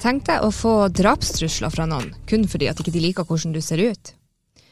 [0.00, 3.60] Tenk deg å få drapstrusler fra noen kun fordi at ikke de liker hvordan du
[3.60, 4.14] ser ut.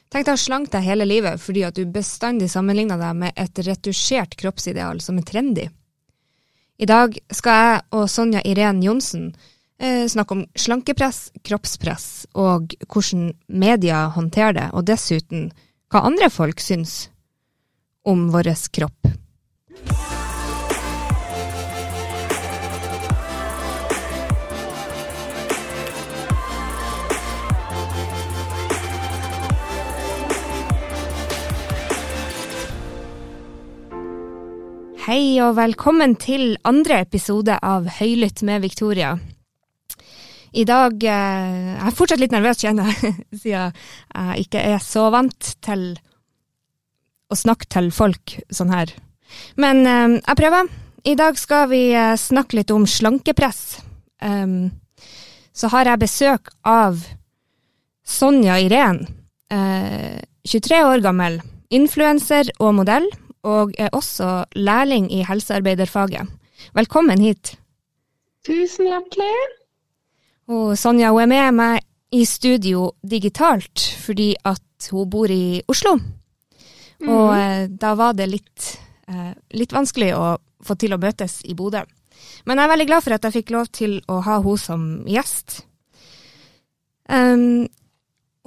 [0.09, 3.61] Tenk deg å slanke deg hele livet fordi at du bestandig sammenligner deg med et
[3.67, 5.67] retusjert kroppsideal som er trendy.
[6.79, 9.33] I dag skal jeg og Sonja Irén Johnsen
[9.77, 12.09] eh, snakke om slankepress, kroppspress
[12.39, 15.51] og hvordan media håndterer det, og dessuten
[15.93, 17.11] hva andre folk syns
[18.09, 19.11] om vår kropp.
[35.09, 39.15] Hei og velkommen til andre episode av Høylytt med Victoria.
[40.53, 45.07] I dag eh, Jeg er fortsatt litt nervøs, kjenner jeg, siden jeg ikke er så
[45.15, 45.87] vant til
[47.33, 48.93] å snakke til folk sånn her.
[49.57, 50.69] Men eh, jeg prøver.
[51.09, 53.63] I dag skal vi eh, snakke litt om slankepress.
[54.21, 57.01] Så har jeg besøk av
[58.05, 59.01] Sonja Irén,
[59.49, 61.41] 23 år gammel,
[61.73, 63.09] influenser og modell
[63.47, 66.27] og er også lærling i helsearbeiderfaget.
[66.75, 67.55] Velkommen hit.
[68.47, 69.33] Tusen hjertelig.
[70.49, 75.99] Og Sonja hun er med meg i studio digitalt fordi at hun bor i Oslo.
[76.99, 77.09] Mm.
[77.13, 78.73] Og eh, da var det litt,
[79.07, 81.85] eh, litt, vanskelig å få til å møtes i Bodø.
[82.47, 84.87] Men jeg er veldig glad for at jeg fikk lov til å ha henne som
[85.07, 85.61] gjest.
[87.09, 87.69] Um,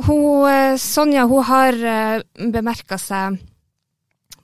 [0.06, 1.78] hun, eh, Sonja hun har
[2.52, 3.40] bemerka seg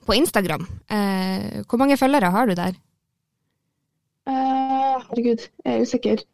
[0.08, 0.64] på Instagram.
[0.90, 2.76] Eh, hvor mange følgere har du der?
[4.28, 6.24] Uh, herregud, jeg er usikker.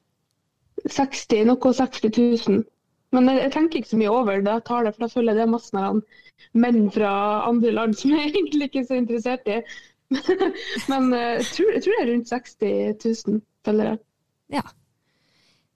[0.91, 2.06] 60, noe 60
[2.48, 2.62] 000.
[3.14, 5.50] Men jeg, jeg, tenker ikke så mye over det tallet, for da føler jeg det
[5.52, 5.91] masse masse
[6.58, 7.11] menn fra
[7.48, 9.61] andre land som jeg egentlig ikke er så interessert i.
[10.91, 13.98] Men uh, jeg, tror, jeg, tror, det er rundt 60 000 følgere.
[14.55, 14.64] Ja.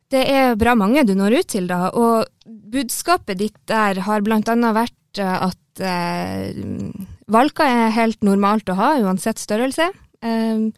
[0.09, 1.91] Det er bra mange du når ut til, da.
[1.93, 2.25] Og
[2.73, 4.41] budskapet ditt der har bl.a.
[4.73, 9.91] vært eh, at uh, valker er helt normalt å ha, uansett størrelse.
[10.25, 10.69] Uh,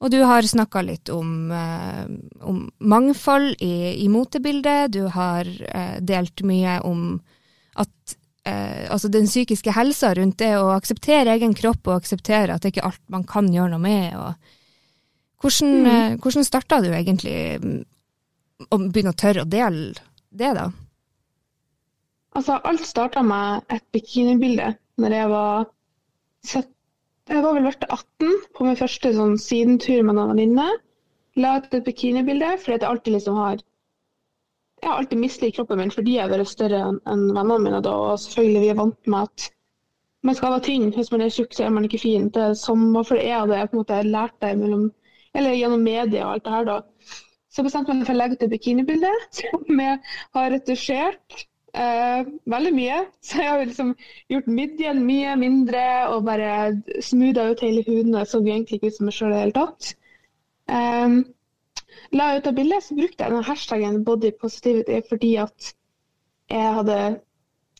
[0.00, 2.06] og du har snakka litt om, uh,
[2.48, 4.94] om mangfold i, i, motebildet.
[4.96, 5.50] Du har
[6.00, 7.20] delt mye om
[7.76, 8.16] at
[8.50, 12.80] altså den psykiske helsa rundt det å akseptere egen kropp og akseptere at det ikke
[12.80, 14.16] er alt man kan gjøre noe med.
[15.44, 16.16] hvordan, mm.
[16.24, 17.36] hvordan starta du egentlig
[18.68, 19.92] å begynne å tørre å dele
[20.30, 20.70] det, da?
[22.36, 25.68] Altså, alt starta med et bikinibilde når jeg var
[26.48, 30.68] Jeg var vel vært 18 på min første sånn sidentur med en venninne.
[31.38, 33.60] La ut et bikinibilde fordi jeg alltid liksom har
[34.80, 37.92] Jeg har alltid mislikt kroppen min fordi jeg har vært større enn vennene mine da,
[37.92, 39.50] og selvfølgelig vi er vant med at
[40.26, 40.88] man skal være tynn.
[40.96, 42.28] Hvis man er tjukk, så er man ikke fin.
[42.32, 44.88] Det er sånn, for jeg hadde på en måte lært det mellom,
[45.36, 46.78] eller gjennom media og alt det her, da.
[47.50, 50.00] Så bestemte jeg meg for å legge ut et bikinibilde som jeg
[50.36, 53.00] har retusjert Uh, veldig mye.
[53.26, 53.94] Så jeg har liksom
[54.32, 56.52] gjort midjen mye mindre og bare
[57.04, 58.16] smootha ut hele huden.
[58.18, 59.92] Jeg så egentlig ikke ut som meg sjøl i det hele tatt.
[60.70, 61.20] Um,
[62.14, 65.72] la jeg ut av bildet, så brukte jeg den hashtagen body positivity fordi at
[66.50, 67.00] jeg hadde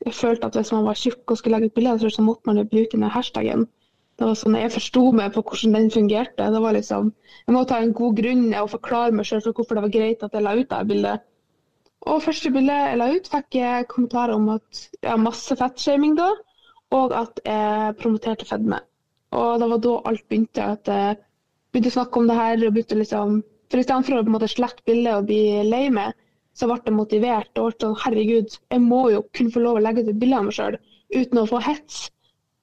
[0.01, 2.57] jeg følte at hvis man var tjukk og skulle legge ut bilde, så måtte man
[2.57, 3.67] jo bruke den hashtagen.
[4.21, 6.47] Det var sånn Jeg forsto meg på hvordan den fungerte.
[6.55, 7.13] Det var liksom,
[7.47, 10.25] Jeg måtte ha en god grunn og forklare meg sjøl for hvorfor det var greit
[10.25, 11.27] at jeg la ut det bildet.
[12.09, 16.15] Og første bildet jeg la ut, fikk jeg kommentarer om at jeg har masse fettshaming
[16.17, 16.31] da,
[16.97, 18.81] og at jeg promoterte fedme.
[19.37, 20.69] Og det var da alt begynte.
[20.77, 21.19] At jeg
[21.71, 22.67] begynte å snakke om det her.
[22.67, 26.17] og begynte liksom, For istedenfor å på en måte slette bildet og bli lei meg,
[26.59, 27.53] så ble jeg motivert.
[27.59, 30.41] og ble sånn, Herregud, jeg må jo kunne få lov å legge ut et bilde
[30.41, 32.09] av meg sjøl uten å få hets.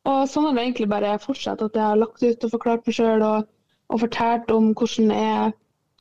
[0.07, 1.61] Og sånn har det egentlig bare fortsatt.
[1.61, 3.47] At jeg har lagt ut og forklart meg sjøl og,
[3.91, 5.55] og, fortalt om hvordan jeg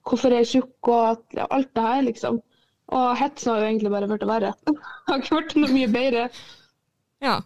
[0.06, 2.36] hvorfor jeg er tjukk og alt det her, liksom.
[2.94, 4.52] Og hetsen har jo egentlig bare blitt verre.
[5.08, 6.26] Har ikke vært noe mye bedre.
[7.24, 7.40] Ja.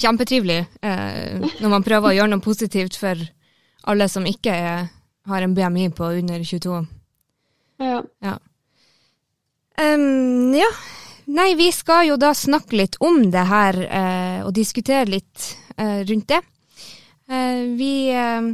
[0.00, 3.20] Kjempetrivelig eh, når man prøver å gjøre noe positivt for
[3.90, 4.88] alle som ikke er,
[5.28, 6.78] har en BMI på under 22.
[7.80, 8.00] Ja.
[8.24, 8.36] Ja.
[9.80, 10.68] Um, ja.
[11.30, 16.00] Nei, vi skal jo da snakke litt om det her eh, og diskutere litt eh,
[16.08, 16.40] rundt det.
[17.30, 18.48] Eh, vi eh,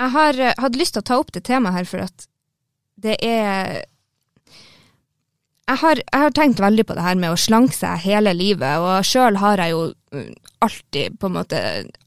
[0.00, 2.28] Jeg har hatt lyst til å ta opp det temaet her for at
[3.00, 3.80] det er
[5.70, 8.82] jeg har, jeg har, tenkt veldig på det her med å slanke seg hele livet,
[8.82, 9.82] og sjøl har jeg jo
[10.14, 10.30] mm,
[10.66, 11.60] alltid på en måte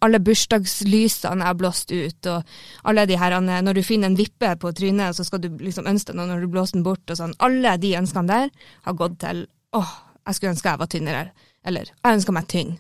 [0.04, 4.52] Alle bursdagslysene jeg har blåst ut, og alle de her Når du finner en vippe
[4.60, 7.20] på trynet, så skal du liksom ønske deg noe når du blåser den bort, og
[7.20, 7.36] sånn.
[7.40, 9.94] Alle de ønskene der har gått til åh,
[10.28, 11.24] jeg skulle ønske jeg var tynnere,
[11.64, 12.76] eller jeg ønsker meg tynn.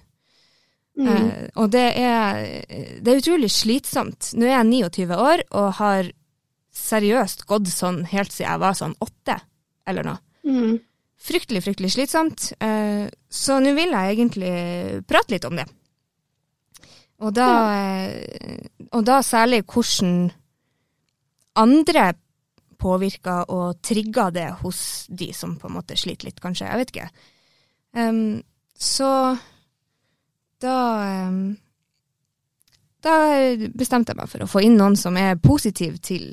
[0.99, 1.07] Mm.
[1.09, 2.43] Eh, og det er,
[3.01, 4.33] det er utrolig slitsomt.
[4.37, 6.11] Nå er jeg 29 år og har
[6.73, 9.39] seriøst gått sånn helt siden jeg var sånn åtte.
[9.87, 10.21] eller noe.
[10.47, 10.79] Mm.
[11.23, 12.49] Fryktelig, fryktelig slitsomt.
[12.59, 14.53] Eh, så nå vil jeg egentlig
[15.07, 15.67] prate litt om det.
[17.23, 20.31] Og da, eh, og da særlig hvordan
[21.55, 22.11] andre
[22.83, 26.67] påvirker og trigger det hos de som på en måte sliter litt, kanskje.
[26.67, 27.09] Jeg vet ikke.
[27.93, 28.41] Um,
[28.73, 29.37] så
[30.63, 30.77] da
[31.27, 31.57] um,
[33.03, 33.13] Da
[33.75, 36.31] bestemte jeg meg for å få inn noen som er positiv til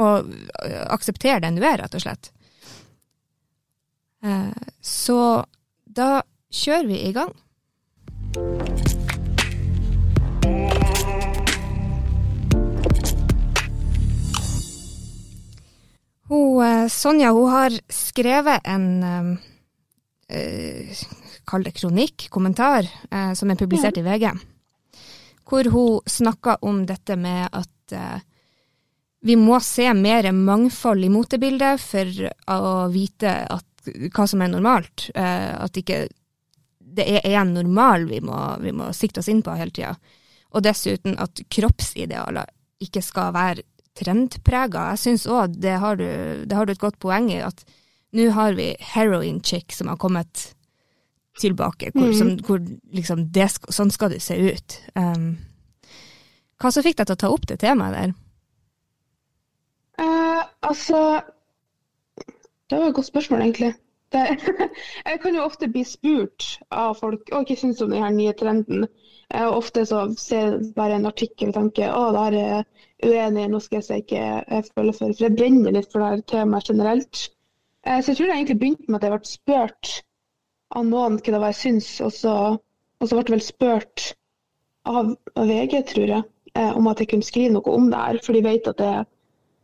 [0.00, 0.08] å
[0.90, 2.30] akseptere den du er, rett og slett.
[4.24, 4.50] Uh,
[4.80, 5.44] så
[5.84, 6.24] da
[6.54, 7.34] kjører vi i gang.
[16.28, 21.02] Hun, eh, Sonja hun har skrevet en uh,
[21.44, 24.30] Kall det kronikk, kommentar, uh, som er publisert i VG.
[25.44, 28.22] Hvor hun snakker om dette med at uh,
[29.24, 32.58] vi må se mer mangfold i motebildet for å
[32.92, 35.08] vite at, hva som er normalt.
[35.14, 36.04] at ikke
[36.94, 39.94] det er én normal vi må, vi må sikte oss inn på hele tida.
[40.54, 42.52] Og dessuten at kroppsidealer
[42.84, 43.64] ikke skal være
[43.98, 44.90] trendprega.
[44.94, 47.64] Jeg syns òg det, det, har du et godt poeng i, at
[48.14, 50.50] nå har vi heroin chick som har kommet
[51.40, 52.18] tilbake, hvor, mm.
[52.18, 52.60] som, hvor
[52.94, 54.76] liksom det, sånn skal det se ut.
[54.94, 55.32] Um,
[56.62, 58.14] hva som fikk deg til å ta opp det temaet der?
[60.00, 61.22] Uh, altså
[62.70, 63.74] Det var et godt spørsmål, egentlig.
[64.12, 64.22] Det,
[65.10, 68.86] jeg kan jo ofte bli spurt av folk hva de syns om denne nye trenden.
[69.32, 72.66] Jeg ofte så ser jeg bare en artikkel og tenker å, det her er
[73.04, 76.26] uenig, nå skal jeg ikke jeg føle for, for jeg brenner litt for det her
[76.34, 77.22] temaet generelt.
[77.86, 79.94] Eh, så jeg tror det egentlig begynte med at jeg ble spurt
[80.74, 82.36] av noen hva det var jeg syns, og så,
[83.00, 84.06] og så ble jeg vel spurt
[84.88, 88.36] av VG, tror jeg, eh, om at jeg kunne skrive noe om det her, for
[88.36, 89.10] de vet at det er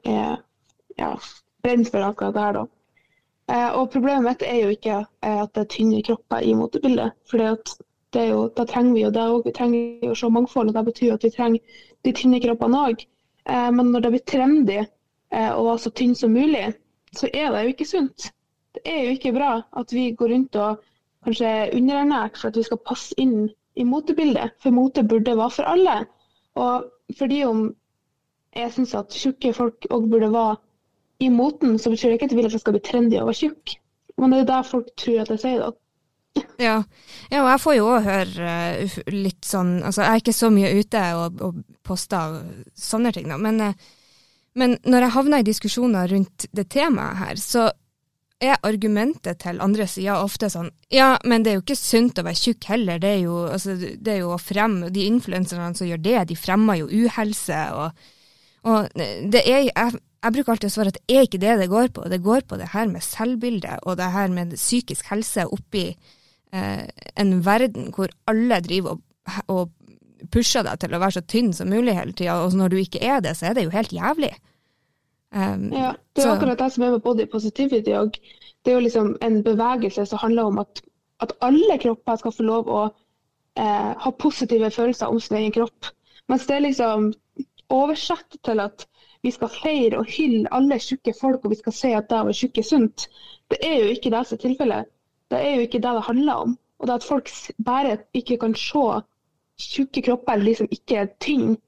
[0.05, 1.11] ja,
[1.63, 2.67] brenner for akkurat det her, da.
[3.51, 7.17] Eh, og problemet mitt er jo ikke at det er tynne kropper i motebildet.
[7.31, 7.57] For er
[8.13, 9.45] da trenger vi jo det òg.
[9.47, 12.85] Vi trenger jo å se mangfold, og det betyr at vi trenger de tynne kroppene
[12.91, 13.07] òg.
[13.47, 16.67] Eh, men når det blir trendy eh, å være så tynn som mulig,
[17.17, 18.31] så er det jo ikke sunt.
[18.75, 20.83] Det er jo ikke bra at vi går rundt og
[21.27, 24.57] kanskje er underernært for at vi skal passe inn i motebildet.
[24.63, 25.97] For mote burde være for alle.
[26.59, 26.87] Og
[27.19, 27.65] fordi om
[28.57, 30.57] jeg syns at tjukke folk òg burde være
[31.21, 33.29] i moten, så betyr det ikke at jeg vil at det skal bli trendy å
[33.29, 33.77] være tjukk.
[34.21, 35.73] Men det er der folk tror at jeg sier, da.
[36.61, 36.77] Ja.
[37.33, 38.51] ja, og jeg får jo òg høre
[38.85, 42.37] uh, litt sånn Altså, jeg er ikke så mye ute og, og poster
[42.79, 43.39] sånne ting, da.
[43.41, 44.21] Men, uh,
[44.61, 47.69] men når jeg havner i diskusjoner rundt det temaet her, så
[48.41, 52.25] er argumentet til andre sida ofte sånn Ja, men det er jo ikke sunt å
[52.25, 53.01] være tjukk heller.
[53.03, 56.39] Det er jo, altså, det er jo å fremme De influenserne som gjør det, de
[56.39, 57.61] fremmer jo uhelse.
[57.77, 58.09] Og,
[58.69, 58.89] og
[59.33, 61.93] det er jeg, jeg bruker alltid å svare at det er ikke det det går
[61.97, 62.07] på.
[62.13, 65.87] Det går på det her med selvbilde og det her med psykisk helse oppi
[66.53, 66.85] eh,
[67.17, 69.05] en verden hvor alle driver og,
[69.49, 69.77] og,
[70.31, 73.01] pusher deg til å være så tynn som mulig hele tida, og når du ikke
[73.01, 74.29] er det, så er det jo helt jævlig.
[75.33, 76.35] Um, ja, det er så.
[76.35, 77.95] akkurat det som er med body positivity.
[77.97, 78.19] òg.
[78.61, 80.83] Det er jo liksom en bevegelse som handler om at,
[81.25, 82.83] at alle kropper skal få lov å
[83.57, 85.89] eh, ha positive følelser om sin egen kropp.
[86.29, 87.15] Mens det er liksom
[87.75, 88.87] oversatt til at
[89.23, 92.27] vi skal feire og hylle alle tjukke folk, og vi skal si at det å
[92.29, 93.07] være tjukk er sunt.
[93.53, 94.91] Det er jo ikke det som er tilfellet.
[95.31, 96.59] Det er jo ikke det det handler om.
[96.81, 97.29] Og det at folk
[97.67, 98.87] bare ikke kan se
[99.61, 101.59] tjukke kropper eller de som ikke tynne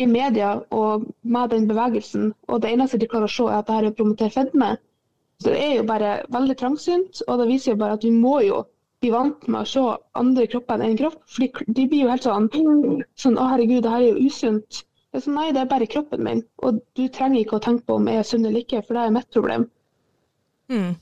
[0.00, 3.68] i media og med den bevegelsen, og det eneste de klarer å se, er at
[3.68, 4.70] det her er å promotere fedme.
[5.42, 8.40] Så det er jo bare veldig trangsynt, og det viser jo bare at vi må
[8.42, 8.64] jo
[9.04, 9.84] bli vant med å se
[10.18, 11.20] andre kropper enn én kropp.
[11.28, 12.48] For de blir jo helt sånn
[13.20, 14.82] sånn Å, herregud, det her er jo usunt.
[15.14, 18.00] Er sånn, Nei, det er bare kroppen min, og du trenger ikke å tenke på
[18.00, 19.68] om jeg er sunn eller ikke, for det er mitt problem.
[20.72, 20.94] Mm.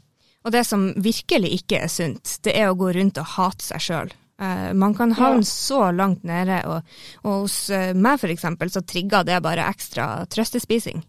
[0.43, 3.85] Og det som virkelig ikke er sunt, det er å gå rundt og hate seg
[3.87, 4.13] sjøl.
[4.43, 5.49] Eh, man kan havne ja.
[5.49, 10.27] så langt nede, og, og hos uh, meg for eksempel, så trigger det bare ekstra
[10.33, 11.05] trøstespising.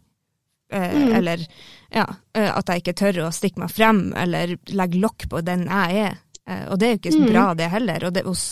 [0.73, 1.15] Uh, mm.
[1.19, 1.43] Eller
[1.93, 6.05] ja, at jeg ikke tør å stikke meg frem, eller legge lokk på den jeg
[6.07, 6.21] er.
[6.73, 7.27] og det er jo ikke så mm.
[7.29, 8.05] bra, det heller.
[8.07, 8.45] Og det, hos,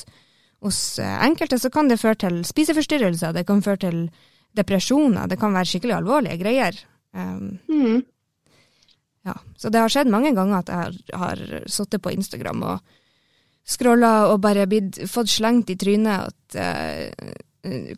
[0.61, 4.03] hos enkelte så kan det føre til spiseforstyrrelser, det kan føre til
[4.57, 6.79] depresjoner, det kan være skikkelig alvorlige greier.
[7.11, 8.01] Um, mm.
[9.27, 12.97] Ja, så det har skjedd mange ganger at jeg har, har sittet på Instagram og
[13.67, 17.33] scrolla og bare blitt, fått slengt i trynet at uh,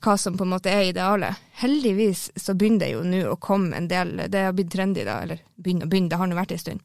[0.04, 1.40] hva som på en måte er idealet.
[1.62, 5.22] Heldigvis så begynner det jo nå å komme en del Det har blitt trendy, da,
[5.24, 6.84] eller begynner og begynner, det har nå vært en stund.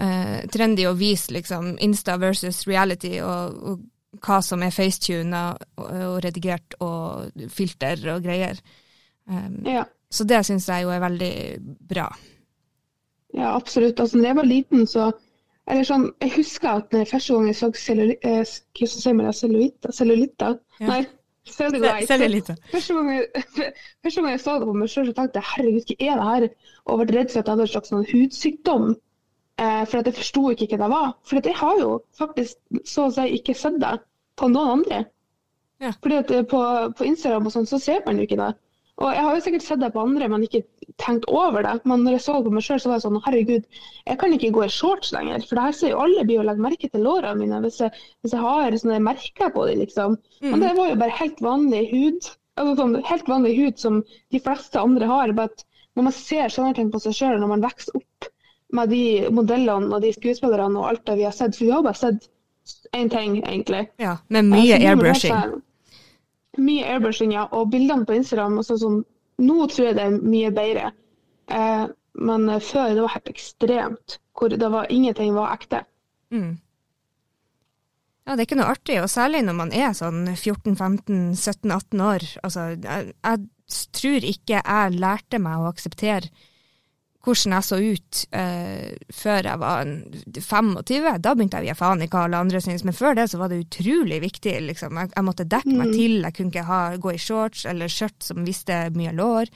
[0.00, 5.86] Uh, trendy å vise liksom Insta versus reality, og, og hva som er facetuna og,
[5.86, 8.58] og, redigert og filter og greier.
[9.28, 9.84] Um, ja.
[10.10, 11.32] Så det syns jeg jo er veldig
[11.88, 12.08] bra.
[13.36, 14.00] Ja, absolutt.
[14.00, 15.10] Altså, når jeg var liten, så
[15.68, 17.68] eller sånn, Jeg husker at når første gang jeg så
[19.36, 20.54] cellulitter Cellulitter?
[20.80, 20.86] Ja.
[20.86, 21.02] Nei,
[21.58, 22.56] cellulite.
[22.72, 23.44] Første, gang jeg,
[24.02, 26.48] første gang jeg så det på meg sjøl, tenkte jeg herregud, hva er det her?
[26.86, 28.88] Og ble redd for at jeg hadde en slags sånn hudsykdom.
[29.58, 31.12] Eh, for at jeg forsto ikke hva det var.
[31.26, 33.96] For jeg har jo faktisk så å si ikke sett det
[34.38, 35.02] på noen andre.
[35.82, 35.92] Ja.
[36.02, 36.62] Fordi at på,
[36.96, 38.52] på Instagram og sånn, så ser man jo ikke det.
[38.98, 40.64] Og jeg har jo sikkert sett det på andre, men ikke
[40.98, 41.76] tenkt over det.
[41.86, 43.66] Men når jeg så på meg sjøl, så var jeg sånn herregud,
[44.10, 45.44] jeg kan ikke gå i shorts lenger.
[45.46, 47.94] For det her ser jo alle blir å legge merke til lårene mine hvis jeg,
[48.24, 50.16] hvis jeg har sånne merker på dem, liksom.
[50.42, 50.48] Mm.
[50.50, 52.32] Men det var jo bare helt vanlig hud.
[52.58, 54.00] Altså sånn helt vanlig hud som
[54.34, 55.36] de fleste andre har.
[55.38, 55.64] bare at
[55.94, 58.32] Når man ser sånne ting på seg sjøl når man vokser opp
[58.74, 61.86] med de modellene og de skuespillerne og alt det vi har sett, for vi har
[61.86, 62.28] bare sett
[62.92, 63.86] én ting, egentlig.
[64.02, 65.62] Ja, med mye airbrushing
[66.62, 67.46] mye airbrushing, ja.
[67.54, 69.00] Og bildene på Instagram også sånn
[69.38, 70.88] Nå tror jeg det er mye bedre.
[71.54, 71.84] Eh,
[72.18, 74.16] men før det var helt ekstremt.
[74.34, 75.84] Hvor det var ingenting var ekte.
[76.34, 76.56] Mm.
[78.26, 82.26] Ja, det er ikke noe artig, og særlig når man er sånn 14-15-17-18 år.
[82.42, 86.28] Altså, jeg, jeg tror ikke jeg lærte meg å akseptere
[87.24, 89.90] hvordan jeg så ut uh, før jeg var
[90.38, 91.08] 25.
[91.24, 93.40] Da begynte jeg å gi faen i hva alle andre syntes, men før det så
[93.40, 94.54] var det utrolig viktig.
[94.68, 95.00] Liksom.
[95.02, 95.96] Jeg, jeg, måtte dekke meg mm.
[95.96, 99.52] til, jeg kunne ikke ha, gå i shorts eller skjørt som viste mye lår.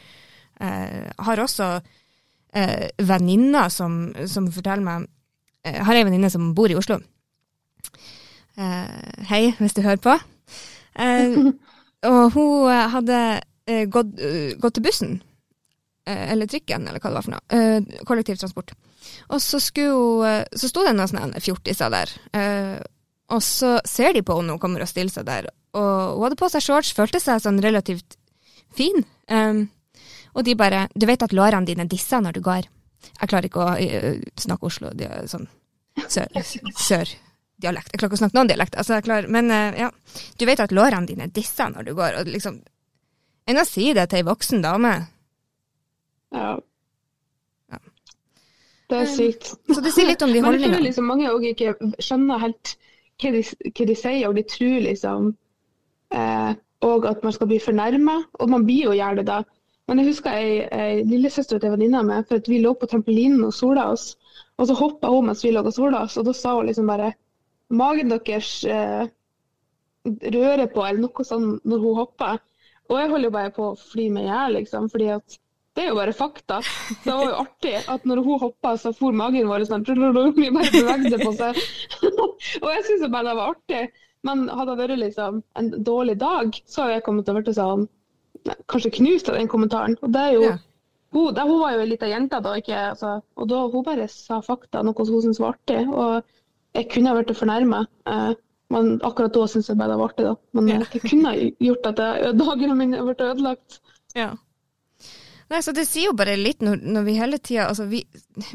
[0.62, 5.08] Uh, har også uh, venninner som, som, forteller meg
[5.66, 7.00] uh, har ei venninne som bor i Oslo.
[8.52, 10.12] hei, hvis du hører på.
[12.10, 13.20] og hun hadde
[13.88, 14.10] gått,
[14.60, 15.31] gått til bussen Eh,
[16.06, 17.42] eller trikken, eller hva det var for noe.
[17.52, 18.72] Uh, kollektivtransport.
[19.34, 22.12] Og så, skulle, eh, så sto det noen sånne fjortiser der.
[23.32, 25.48] Og så ser de på henne når hun kommer og stiller seg der.
[25.74, 28.14] Og hun hadde på seg shorts, følte seg sånn relativt
[28.76, 29.02] fin.
[30.32, 32.68] Og de bare Du vet at lårene dine disser når du går.
[33.08, 33.74] Jeg klarer ikke å
[34.44, 35.48] snakke Oslo, de sånn
[36.06, 36.78] sør-dialekt.
[36.78, 37.16] Sør
[37.62, 38.78] jeg klarer ikke å snakke noen dialekt.
[38.78, 39.90] Altså, klarer, men ja.
[40.38, 42.62] Du vet at lårene dine disser når du går, og liksom
[43.50, 44.92] Enn å si det til ei voksen dame
[46.32, 46.50] ja.
[47.72, 47.80] ja.
[48.90, 49.54] Det er sykt.
[49.72, 50.74] Så det sier litt om de holdningene.
[50.74, 52.74] Men jeg liksom mange òg ikke skjønner helt
[53.22, 55.32] hva de, hva de, sier, og de tror liksom
[56.16, 58.18] eh, og at man skal bli fornærma.
[58.42, 59.42] Og man blir jo gjerne det.
[59.90, 63.42] Men jeg husker ei, ei lillesøster til venninna mi, for at vi lå på trampolinen
[63.46, 64.12] og sola oss.
[64.58, 66.90] Og så hoppa hun mens vi lå og sola oss, og da sa hun liksom
[66.90, 67.12] bare
[67.72, 69.06] Magen deres eh,
[70.04, 72.42] rører på, eller noe sånt, når hun hopper.
[72.90, 74.90] Og jeg holder jo bare på å fly meg i hjel, liksom.
[74.92, 75.38] fordi at
[75.72, 76.58] det er jo bare fakta.
[77.04, 80.72] Det var jo artig at når hun hoppa, så for magen vår sånn Vi bare
[80.74, 81.60] bevegde på seg.
[82.60, 83.86] og jeg syns bare det var artig.
[84.26, 87.56] Men hadde det vært liksom en dårlig dag, så hadde jeg kommet til å bli
[87.56, 87.88] sånn
[88.42, 89.96] Kanskje knust av den kommentaren.
[90.02, 90.54] Og det er jo ja.
[91.14, 94.08] hun, det, hun, var jo ei lita jente da, ikke, altså, og da hun bare
[94.10, 95.82] sa fakta, noe hun syntes var artig.
[95.88, 96.32] Og
[96.74, 97.84] jeg kunne ha blitt fornærma.
[98.10, 98.32] Eh,
[98.72, 100.34] men akkurat da syntes jeg bare det var artig, da.
[100.58, 100.80] Men ja.
[100.82, 102.02] det kunne ha gjort at
[102.40, 103.78] dagene mine ble ødelagt.
[104.18, 104.32] Ja.
[105.52, 108.00] Nei, så Det sier jo bare litt når, når vi hele tida altså vi,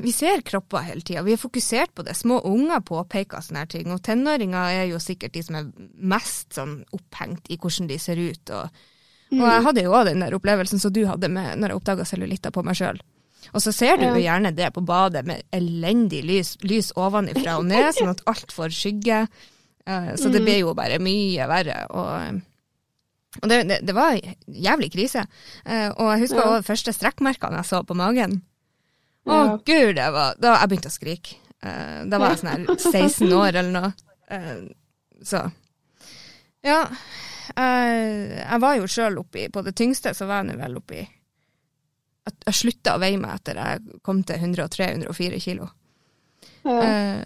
[0.01, 1.21] vi, ser kropper hele tida.
[1.25, 2.15] Vi er fokusert på det.
[2.17, 3.91] Små unger påpeker sånne her ting.
[3.93, 8.17] Og tenåringer er jo sikkert de som er mest sånn opphengt i hvordan de ser
[8.17, 8.53] ut.
[8.55, 8.81] Og,
[9.29, 9.37] mm.
[9.37, 12.09] og jeg hadde jo òg den der opplevelsen som du hadde med når jeg oppdaga
[12.09, 13.03] cellulitter på meg sjøl.
[13.53, 17.69] Og så ser du jo gjerne det på badet med elendig lys, lys ovenifra og
[17.69, 19.21] ned, sånn at alt får skygge.
[19.87, 20.47] Uh, så det mm.
[20.49, 21.77] blir jo bare mye verre.
[21.93, 22.41] Og
[23.41, 24.17] og det, det, det var
[24.47, 25.25] jævlig krise.
[25.65, 26.61] Uh, og jeg husker ja.
[26.65, 28.39] første strekkmerkene jeg så på magen.
[29.27, 29.55] Å ja.
[29.67, 31.37] gud, det var Da jeg begynte å skrike.
[31.57, 33.93] Uh, da var jeg sånn her 16 år eller noe.
[34.31, 34.67] Uh,
[35.25, 35.47] så
[36.65, 36.81] Ja.
[37.57, 40.99] jeg var jo sjøl oppi På det tyngste så var jeg nå vel oppi
[42.27, 45.69] at Jeg slutta å veie meg etter jeg kom til 103-104 kilo.
[46.67, 47.23] Ja.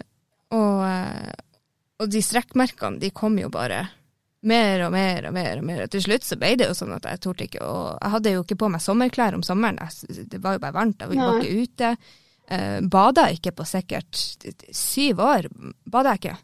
[0.54, 0.84] og,
[1.98, 3.80] og de strekkmerkene, de kom jo bare
[4.48, 5.60] mer og mer og mer.
[5.60, 5.86] og mer.
[5.92, 8.44] Til slutt så ble det jo sånn at jeg torde ikke å Jeg hadde jo
[8.44, 11.92] ikke på meg sommerklær om sommeren, det var jo bare varmt, jeg var ikke ute.
[12.52, 14.18] Uh, bada ikke på sikkert
[14.74, 15.46] syv år.
[15.88, 16.38] Bada jeg ikke.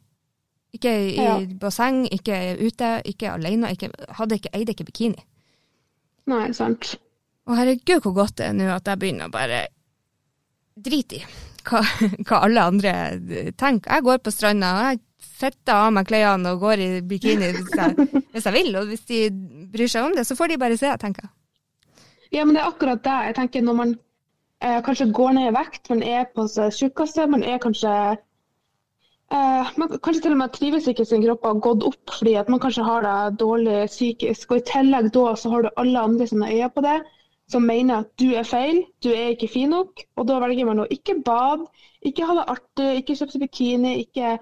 [0.79, 1.35] Ikke i ja.
[1.61, 3.73] basseng, ikke ute, ikke alene.
[3.75, 5.25] Ikke, hadde ikke, eide ikke bikini.
[6.29, 6.95] Nei, sant.
[7.49, 9.63] Og herregud hvor godt det er nå at jeg begynner å bare
[10.79, 11.23] drite i
[11.69, 11.83] hva,
[12.27, 12.93] hva, alle andre
[13.59, 13.91] tenker.
[13.91, 15.03] Jeg går på stranda, og jeg
[15.39, 18.71] fetter av meg klærne og går i bikini hvis jeg, hvis jeg, vil.
[18.81, 19.25] Og hvis de
[19.73, 21.35] bryr seg om det, så får de bare se, tenker jeg.
[22.35, 23.19] Ja, men det er akkurat det.
[23.31, 23.93] Jeg tenker når man
[24.63, 27.93] eh, kanskje går ned i vekt, man er på seg tjukkeste, man er kanskje
[29.33, 32.17] eh, man Kanskje til og med trives ikke i sin kropp og har gått opp
[32.19, 34.51] fordi at man kanskje har det dårlig psykisk.
[34.53, 36.99] Og i tillegg da så har du alle andre sine øyne på det.
[37.49, 40.03] som mener at du er feil, du er ikke fin nok.
[40.21, 41.65] Og da velger man å ikke bade,
[42.05, 44.35] ikke ha det artig, ikke kjøpe seg bikini, ikke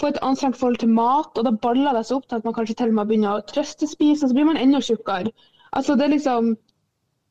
[0.00, 1.30] få et anstrengt forhold til mat.
[1.34, 3.44] Og da baller det seg opp til at man kanskje til og med begynner å
[3.50, 5.34] trøstespise, og så blir man enda tjukkere.
[5.72, 6.56] Altså, det er liksom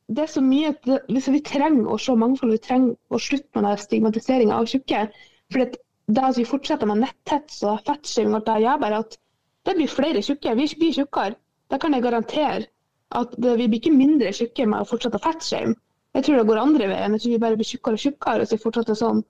[0.08, 3.64] det er så mye det, liksom, Vi trenger å se mangfold, vi trenger å slutte
[3.64, 5.02] med stigmatiseringa av tjukke.
[5.52, 9.18] For det at vi fortsetter med netthets og fettshaming, gjør bare at
[9.68, 10.56] det blir flere tjukke.
[10.56, 11.36] Vi blir tjukkere.
[11.68, 12.70] Det kan jeg garantere
[13.20, 15.76] at det, vi blir ikke mindre tjukke med å fortsette å fettshame.
[16.16, 17.18] Jeg tror det går andre veien.
[17.18, 19.26] Jeg tror vi bare blir tjukkere og tjukkere hvis vi fortsetter sånn.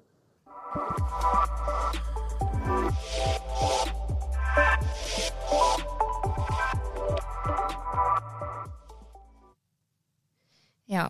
[10.87, 11.09] Ja,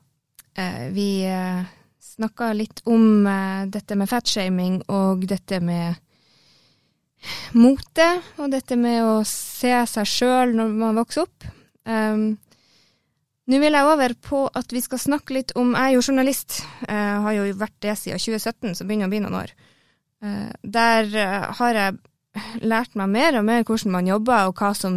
[0.56, 1.62] eh, vi eh,
[2.00, 6.00] snakka litt om eh, dette med fatshaming og dette med
[7.54, 8.08] mote,
[8.42, 11.46] og dette med å se seg sjøl når man vokser opp.
[11.86, 12.36] Um,
[13.48, 16.58] nå vil jeg over på at vi skal snakke litt om Jeg er jo journalist.
[16.84, 19.54] Jeg har jo vært det siden 2017, så begynner å bli noen år.
[20.66, 21.08] Der
[21.62, 22.00] har jeg
[22.72, 24.96] lært meg mer og mer hvordan man jobber, og hva som,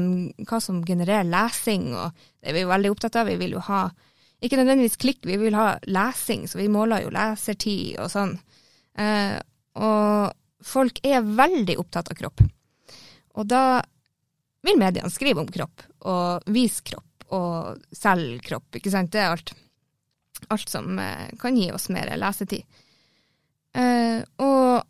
[0.49, 1.91] hva som genererer lesing.
[1.95, 3.31] og Det er vi veldig opptatt av.
[3.31, 3.89] Vi vil jo ha
[4.41, 8.39] ikke nødvendigvis klikk, vi vil ha lesing, så vi måler jo lesertid og sånn.
[8.97, 9.37] Eh,
[9.81, 12.45] og folk er veldig opptatt av kropp.
[13.37, 13.81] Og da
[14.67, 19.13] vil mediene skrive om kropp, og vise kropp, og selge kropp, ikke sant.
[19.13, 19.53] Det er alt,
[20.53, 22.65] alt som uh, kan gi oss mer lesetid.
[23.77, 24.83] Eh, og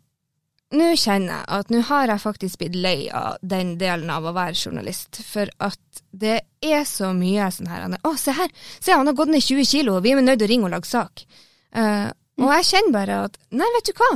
[0.71, 4.33] nå kjenner jeg at nå har jeg faktisk blitt lei av den delen av å
[4.35, 9.07] være journalist, for at det er så mye sånn her Å, se her, se han
[9.09, 11.25] har gått ned 20 kilo, og vi er nødt til å ringe og lage sak.
[11.75, 12.09] Uh,
[12.41, 14.11] og jeg kjenner bare at nei, vet du hva,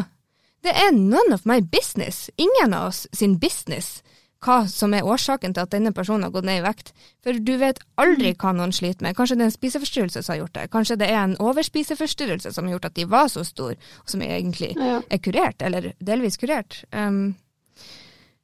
[0.65, 2.29] det er none of my business.
[2.41, 3.99] Ingen av oss sin business
[4.45, 6.91] hva som er årsaken til at denne personen har gått ned i vekt.
[7.25, 9.15] For du vet aldri hva noen sliter med.
[9.17, 10.67] Kanskje det er en spiseforstyrrelse som har gjort det.
[10.73, 14.23] Kanskje det er en overspiseforstyrrelse som har gjort at de var så store, og som
[14.25, 14.99] egentlig ja.
[15.09, 16.83] er kurert, eller delvis kurert.
[16.93, 17.33] Um,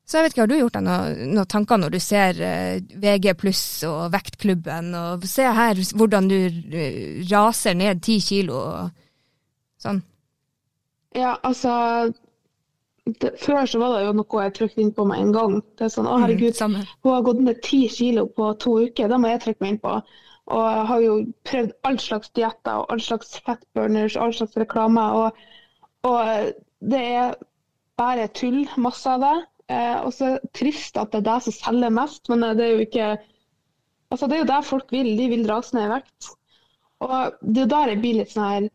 [0.06, 2.98] så jeg vet ikke, har du gjort deg noen noe tanker når du ser uh,
[3.04, 8.90] VG pluss og Vektklubben, og se her hvordan du uh, raser ned ti kilo og
[9.82, 10.02] sånn?
[11.16, 11.72] Ja, altså
[13.06, 15.56] det, før så var det jo noe jeg trykte inn på med en gang.
[15.78, 19.10] Det er sånn, å herregud, mm, Hun har gått ned ti kilo på to uker,
[19.10, 19.96] da må jeg trykke meg inn på.
[20.52, 21.16] Og jeg har jo
[21.48, 25.06] prøvd all slags dietter og all slags fatburners all slags reklame.
[25.18, 25.42] Og,
[26.10, 27.34] og, det er
[28.02, 29.36] bare tull, masse av det.
[29.72, 32.88] Eh, og så trist at det er det som selger mest, men det er jo
[32.88, 33.12] ikke
[34.12, 35.14] Altså, det er jo det folk vil.
[35.16, 36.34] De vil dras ned i vekt.
[37.00, 38.66] Og det er der jeg blir litt sånn her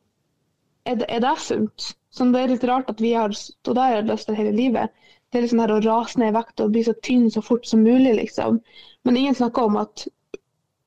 [0.88, 1.90] Er det, er det sunt?
[2.16, 4.92] Sånn, det er litt rart at vi har stått der og løst det hele livet.
[5.30, 7.66] Det er liksom her å rase ned i vekt og bli så tynn så fort
[7.68, 8.60] som mulig, liksom.
[9.04, 10.06] Men ingen snakker om at,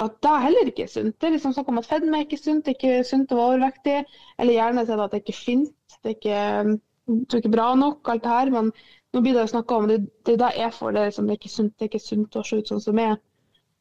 [0.01, 1.17] at det heller ikke er sunt.
[1.19, 3.39] Det er liksom snakk om at fedme er ikke sunt, det er ikke sunt å
[3.39, 3.97] være overvektig.
[4.39, 6.77] Eller gjerne si at det er ikke fint, det er ikke,
[7.11, 8.53] det er ikke bra nok, alt det her.
[8.55, 8.71] Men
[9.13, 11.35] nå blir det snakka om, det, det er det jeg får, det er, liksom, det
[11.35, 13.19] er ikke sunt det er ikke sunt å se ut sånn som jeg.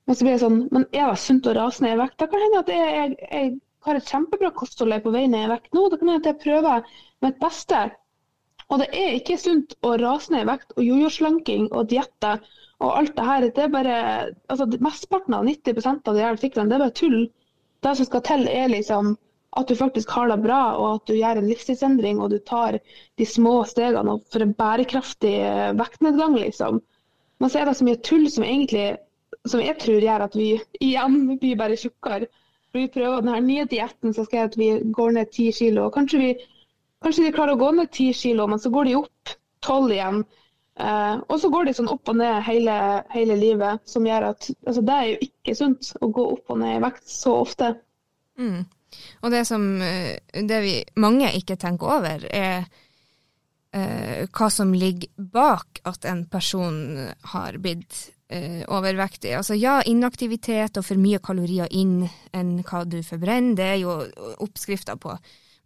[0.08, 2.16] Men så blir det sånn, men er det sunt å rase ned i vekt?
[2.20, 3.50] Det kan hende at jeg, jeg, jeg
[3.88, 5.82] har et kjempebra kosthold, er på vei ned i vekt nå.
[5.92, 7.88] Det kan hende at jeg prøver mitt beste.
[8.68, 12.42] Og det er ikke sunt å rase ned i vekt og jojo-slanking og dietter
[12.78, 13.46] og alt det her.
[13.54, 13.96] Det er bare,
[14.52, 17.22] altså Mesteparten av 90% av de her artiklene det er bare tull.
[17.82, 19.16] Det som skal til, er liksom
[19.58, 22.78] at du faktisk har det bra, og at du gjør en livsstilsendring og du tar
[23.18, 26.82] de små stegene for en bærekraftig eh, vektnedgang, liksom.
[27.40, 28.98] Men så er det så mye tull som egentlig
[29.48, 30.50] som jeg tror gjør at vi
[30.90, 32.28] igjen blir bare tjukkere.
[32.76, 35.86] Vi prøver denne nye dietten så skal jeg at vi går ned ti kilo.
[35.86, 36.30] og Kanskje vi
[37.04, 39.34] Kanskje de klarer å gå ned ti kilo, men så går de opp
[39.64, 40.24] tolv igjen.
[40.78, 42.74] Eh, og så går de sånn opp og ned hele,
[43.14, 46.60] hele livet, som gjør at altså, det er jo ikke sunt å gå opp og
[46.62, 47.72] ned i vekt så ofte.
[48.38, 48.66] Mm.
[49.22, 52.68] Og det som eh, det vi mange ikke tenker over, er
[53.74, 56.78] eh, hva som ligger bak at en person
[57.34, 59.34] har blitt eh, overvektig.
[59.38, 62.00] Altså ja, inaktivitet og for mye kalorier inn
[62.32, 63.98] enn hva du forbrenner, det er jo
[64.46, 65.18] oppskrifta på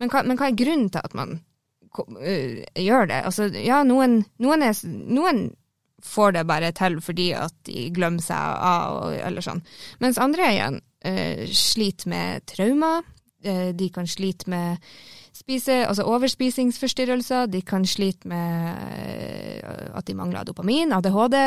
[0.02, 3.22] men hva, men hva, er grunnen til at man uh, gjør det?
[3.22, 5.44] Altså, ja, noen, noen, er, noen,
[6.02, 9.62] får det bare til fordi at de glemmer seg av, eller sånn.
[10.02, 13.06] Mens andre igjen uh, sliter med traumer.
[13.46, 14.82] Uh, de kan slite med
[15.32, 17.46] spise, altså overspisingsforstyrrelser.
[17.54, 19.62] De kan slite med
[19.94, 21.38] at de mangler dopamin, ADHD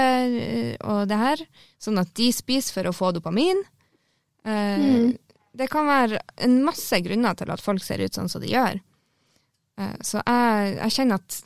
[0.79, 1.43] og det her.
[1.83, 3.61] Sånn at de spiser for å få dopamin.
[4.45, 5.13] Mm
[5.55, 8.79] det kan være en masse grunner til at folk ser ut sånn som de gjør.
[9.79, 11.41] Eh, så jeg, jeg kjenner at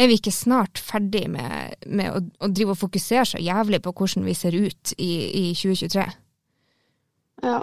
[0.00, 3.92] er vi ikke snart ferdig med, med å, å, drive og fokusere så jævlig på
[3.96, 5.10] hvordan vi ser ut i,
[5.42, 6.06] i 2023?
[7.44, 7.58] Ja,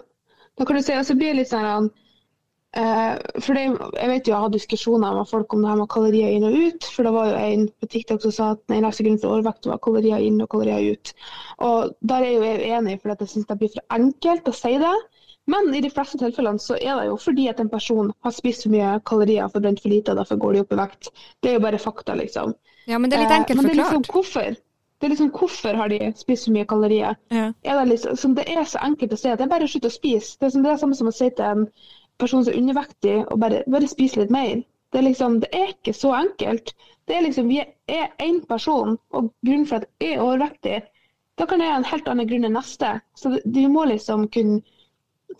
[0.57, 4.27] Da kan du si, og så blir det litt sånn uh, For det, jeg vet
[4.27, 6.89] jo jeg har diskusjoner med folk om det her med kalorier inn og ut.
[6.93, 9.69] For det var jo en på TikTok som sa at den eneste grunnen for overvekt
[9.69, 11.13] var kalorier inn og kalorier ut.
[11.65, 14.73] Og der er jeg jo enig, for jeg syns det blir for enkelt å si
[14.81, 14.97] det.
[15.47, 18.65] Men i de fleste tilfellene så er det jo fordi at en person har spist
[18.65, 21.11] for mye kalorier og forbrent for lite, og derfor går de opp i vekt.
[21.43, 22.55] Det er jo bare fakta, liksom.
[22.87, 24.57] Ja, men det er litt enkelt Eh, men det er liksom hvorfor.
[24.97, 27.15] Det er liksom hvorfor har de spist så mye kalorier?
[27.31, 27.51] Ja.
[27.63, 29.91] Er det, liksom, det er så enkelt å si at det er bare å slutte
[29.91, 30.35] å spise.
[30.39, 31.65] Det er, som, det er samme som å si til en
[32.17, 34.63] person som er undervektig og bare, bare spise litt mer.
[34.91, 36.73] Det er liksom, det er ikke så enkelt.
[37.07, 40.81] Det er liksom, Vi er én person, og grunnen for at jeg er overvektig,
[41.37, 42.97] da kan jeg ha en helt annen grunn enn neste.
[43.15, 44.63] Så vi må liksom kunne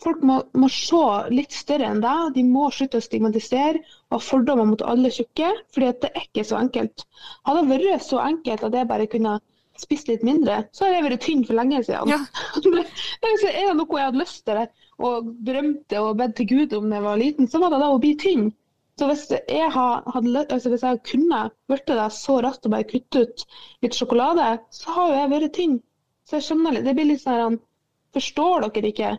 [0.03, 2.33] Folk må, må se litt større enn deg.
[2.35, 5.53] De må slutte å stigmatisere og ha fordommer mot alle tjukke.
[5.73, 7.05] fordi det er ikke så enkelt.
[7.47, 9.37] Hadde det vært så enkelt at jeg bare kunne
[9.77, 12.09] spist litt mindre, så hadde jeg vært tynn for lenge siden.
[12.09, 12.19] Ja.
[13.21, 14.63] Det er noe jeg hadde lyst til
[15.07, 17.91] og drømte og bedt til Gud om da jeg var liten, så var det da
[17.93, 18.47] å bli tynn.
[18.97, 23.27] Så hvis jeg, hadde, altså hvis jeg kunne blitt det så raskt og bare kutte
[23.27, 23.43] ut
[23.85, 25.75] litt sjokolade, så har jo jeg vært tynn.
[26.25, 26.87] Så jeg skjønner litt.
[26.87, 27.61] Det blir litt sånn
[28.15, 29.09] Forstår dere ikke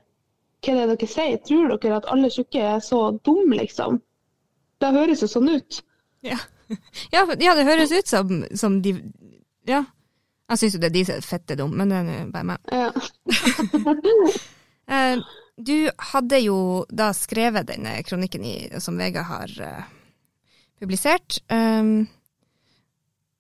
[0.65, 1.41] hva det er dere sier?
[1.47, 4.01] Tror dere at alle tjukke er så dumme, liksom?
[4.83, 5.83] Det høres jo sånn ut.
[6.27, 6.39] Ja.
[7.15, 8.91] Ja, ja, det høres ut som, som de
[9.65, 9.87] Ja.
[10.51, 12.73] Jeg syns jo det er de som er fette dumme, men det er bare meg.
[12.73, 12.93] Ja.
[14.89, 15.19] Eh,
[15.61, 19.83] du hadde jo da skrevet denne kronikken i, som VG har uh,
[20.81, 21.43] publisert.
[21.53, 22.07] Um,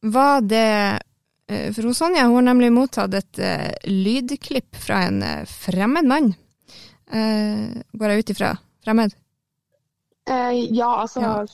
[0.04, 1.00] var det
[1.48, 6.34] eh, For hun Sonja hun har nemlig mottatt et uh, lydklipp fra en fremmed mann.
[7.12, 8.50] Eh, går jeg ut ifra?
[8.84, 9.14] Fremmed?
[10.30, 11.46] Eh, ja, altså Ja.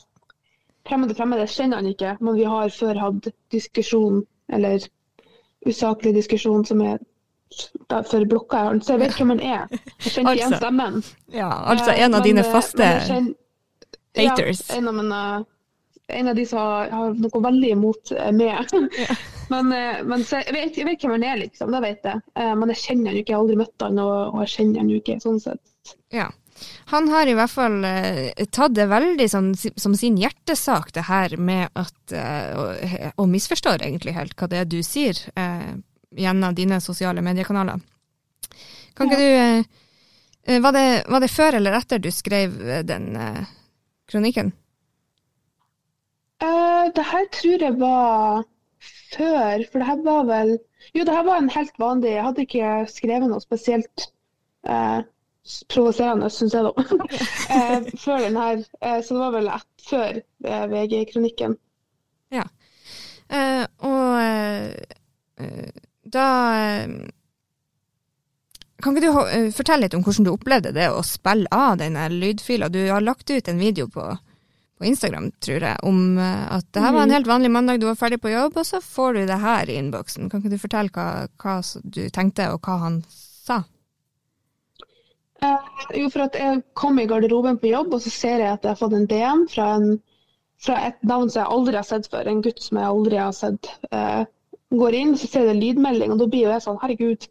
[0.85, 4.19] Fremmede fremmede kjenner han ikke, men vi har før hatt diskusjon,
[4.53, 4.79] eller
[5.65, 6.99] usaklig diskusjon, som er
[8.05, 8.79] for blokka jeg har.
[8.85, 9.67] Så jeg vet hvem han er.
[9.71, 11.03] Jeg kjenner ikke igjen Altså, stemmen.
[11.33, 13.33] Ja, altså Eh, en av men, dine faste kjenner-
[14.15, 14.61] haters.
[14.69, 15.45] Ja, en av, mine,
[16.09, 18.33] en av de som har, har noe veldig imot meg.
[18.35, 19.17] meg.
[19.51, 21.75] Men eh, men så jeg, vet, jeg vet hvem han er, liksom.
[21.75, 22.23] Det vet jeg.
[22.39, 23.31] Eh, men jeg kjenner han jo ikke.
[23.31, 25.95] Jeg har aldri møtt han, og, og jeg kjenner han jo ikke sånn sett.
[26.13, 26.29] Ja.
[26.93, 31.35] Han har i hvert fall eh, tatt det veldig sånn, som sin hjertesak, det her
[31.35, 32.85] med at og,
[33.19, 35.75] og misforstår egentlig helt hva det er du sier eh,
[36.15, 37.81] gjennom dine sosiale mediekanaler.
[38.95, 39.63] Kan ikke du eh,
[40.47, 42.55] eh, var, det, var det før eller etter du skrev
[42.87, 43.41] den eh,
[44.11, 44.53] kronikken?
[46.43, 48.43] Uh, det her tror jeg var
[49.15, 50.55] før, for det her var vel
[50.93, 54.07] Jo, det her var en helt vanlig Jeg hadde ikke skrevet noe spesielt
[54.67, 55.01] eh,
[55.69, 56.71] provoserende, syns jeg, da.
[57.55, 58.63] eh, før den her.
[58.81, 61.57] Eh, så det var vel et, før eh, VG-kronikken.
[63.29, 65.69] Eh, og eh,
[66.05, 66.25] da
[68.83, 72.69] Kan ikke du fortelle litt om hvordan du opplevde det å spille av denne lydfila?
[72.69, 74.03] Du har lagt ut en video på,
[74.87, 77.99] Instagram, tror jeg, om eh, at det her var en helt vanlig mandag, du var
[77.99, 80.29] ferdig på jobb, og så får du det her i innboksen.
[80.31, 83.61] Kan ikke du fortelle hva, hva du tenkte, og hva han sa?
[85.45, 85.71] Eh,
[86.01, 88.75] jo, for at jeg kom i garderoben på jobb, og så ser jeg at jeg
[88.75, 89.97] har fått en DM fra, en,
[90.61, 92.29] fra et navn som jeg aldri har sett før.
[92.31, 93.71] En gutt som jeg aldri har sett.
[93.91, 94.21] Eh,
[94.75, 97.29] går inn, så ser jeg en lydmelding, og da blir jo jeg sånn Herregud,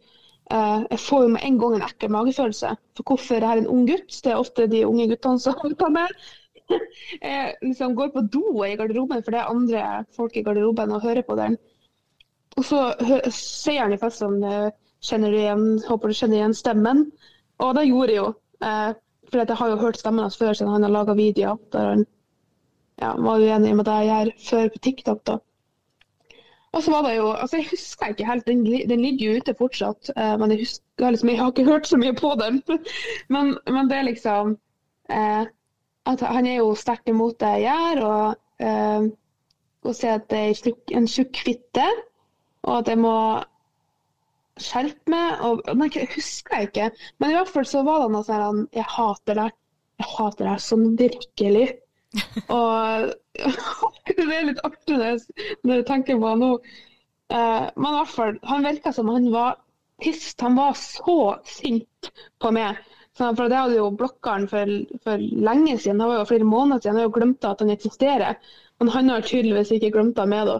[0.53, 2.75] Uh, jeg får jo med en gang en ekkel magefølelse.
[2.97, 4.17] For hvorfor er det her en ung gutt?
[4.23, 6.19] Det er ofte de unge guttene som tar med.
[7.67, 11.25] Liksom går på do i garderoben, for det er andre folk i garderoben og hører
[11.27, 11.57] på den.
[12.55, 12.81] Og så
[13.33, 14.73] sier han i først sånn eh,
[15.05, 17.01] Kjenner du igjen, håper du kjenner igjen stemmen.
[17.61, 18.29] Og det gjorde jeg jo.
[18.65, 18.93] Eh,
[19.29, 22.05] for jeg har jo hørt stemmen hans før, siden han har laga videoer der han
[23.01, 25.21] ja, var uenig med det jeg gjør før på TikTok.
[25.27, 25.37] da.
[26.75, 29.55] Og så var det jo, altså Jeg husker ikke helt, den, den ligger jo ute
[29.57, 30.11] fortsatt.
[30.15, 32.61] eh, men jeg husker liksom, jeg har ikke hørt så mye på den.
[33.33, 34.57] men, men det er liksom
[35.09, 35.45] eh,
[36.05, 39.07] at Han er jo sterkt imot det jeg gjør, og, eh,
[39.85, 41.85] og sier at det er en tjukk- fitte,
[42.65, 43.15] og at jeg må
[44.61, 45.41] skjerpe meg.
[45.45, 46.89] Og, nei, jeg husker jeg ikke,
[47.19, 49.49] men i hvert fall så var det noe sånn Jeg hater det.
[50.01, 51.67] Jeg hater det sånn virkelig.
[52.55, 53.11] Og
[54.07, 56.51] det er litt artig når jeg, tenker på det nå.
[57.33, 59.57] Uh, men i hvert fall, han virka som han var
[60.03, 60.39] pissed.
[60.45, 61.17] Han var så
[61.49, 62.79] sint på meg.
[63.15, 64.69] Så, for det hadde jo blokka han for,
[65.05, 66.01] for lenge siden.
[66.01, 66.95] Det var jo flere måneder siden.
[66.95, 68.39] Han har jo glemt at han eksisterer.
[68.79, 70.49] Men han har tydeligvis ikke glemt det med.
[70.51, 70.57] da.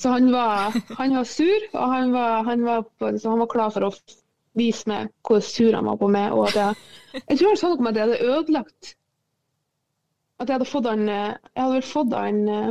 [0.00, 3.88] Så han var, han var sur, og han var, han, var han var klar for
[3.88, 3.92] å
[4.58, 6.32] vise meg hvor sur han var på meg.
[6.32, 6.78] Og jeg,
[7.18, 8.94] jeg tror han sa noe om at jeg hadde ødelagt
[10.40, 12.70] At jeg hadde fått han eh, Jeg hadde vel fått han eh,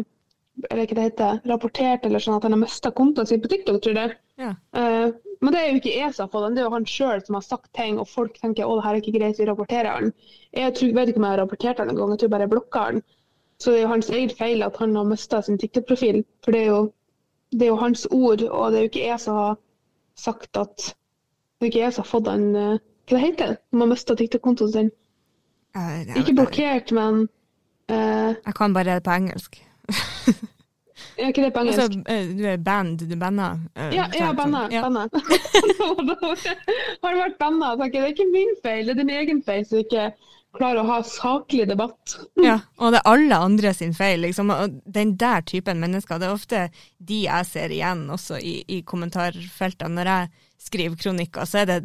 [0.69, 3.82] eller hva det heter, rapportert eller sånn at han har mista kontoen sin på TikTok,
[3.84, 4.15] tror jeg.
[4.41, 4.54] Ja.
[4.76, 6.89] Uh, men det er jo ikke jeg som har fått den, det er jo han
[6.89, 9.48] sjøl som har sagt ting, og folk tenker å, det her er ikke greit, vi
[9.48, 10.12] rapporterer han.
[10.58, 12.86] Jeg tror, vet ikke om jeg har rapportert han engang, jeg tror bare jeg blokka
[12.89, 13.02] han.
[13.60, 16.62] Så det er jo hans eget feil at han har mista sin TikTok-profil, for det
[16.65, 16.82] er, jo,
[17.56, 19.58] det er jo hans ord, og det er jo ikke jeg som har
[20.19, 20.93] sagt at
[21.60, 22.76] Det er ikke jeg som har fått han uh,
[23.10, 23.58] Hva det heter det?
[23.72, 24.91] Når man mister TikTok-kontoen sin?
[25.76, 27.28] Jeg, Ikke blokkert, men
[27.89, 29.60] eh, jeg kan bare det på engelsk.
[31.20, 31.80] Er ikke det på engelsk?
[31.80, 33.46] Altså, du er band, du banna?
[33.76, 34.65] eh, Ja, ja banna.
[34.72, 34.82] ja.
[34.84, 35.06] banna.
[37.04, 37.70] har du vært banna?
[37.80, 40.10] Det er ikke min feil, det er din egen feil som ikke
[40.58, 42.18] klarer å ha saklig debatt.
[42.44, 44.20] Ja, og det er alle andre sin feil.
[44.26, 44.52] Liksom.
[44.52, 46.63] Og den der typen mennesker, det er ofte
[47.00, 49.94] de jeg ser igjen også i, i kommentarfeltene.
[50.02, 50.32] Når jeg
[50.70, 51.80] skriver kronikker, så er det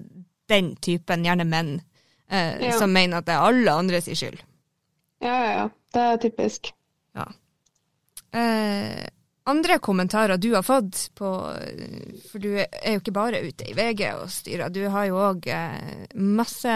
[0.51, 1.75] den typen, gjerne menn,
[2.29, 2.75] eh, Ja.
[2.81, 4.43] som mener at det er alle andres skyld.
[5.23, 5.69] Ja, ja, ja.
[5.95, 6.73] Det er typisk.
[7.15, 7.29] Ja.
[8.35, 9.07] Eh,
[9.47, 11.29] andre kommentarer du har fått på
[12.31, 14.73] For du er jo ikke bare ute i VG og styrer.
[14.73, 16.73] Du har jo òg eh, masse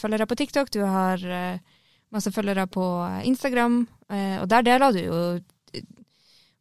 [0.00, 0.70] følgere på TikTok.
[0.72, 1.58] Du har eh,
[2.14, 2.86] masse følgere på
[3.26, 3.84] Instagram.
[4.14, 5.20] Og der deler du jo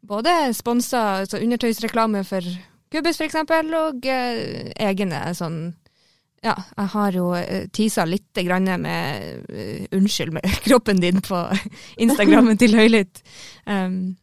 [0.01, 2.41] både sponsa altså undertøysreklame for
[2.89, 3.36] Gubbis f.eks.,
[3.77, 5.60] og egne sånn
[6.43, 7.27] ja, jeg har jo
[7.75, 8.41] tisa litt
[8.82, 11.43] med unnskyld med kroppen din på
[12.01, 13.21] Instagrammen til Høylytt.
[13.67, 14.15] Um,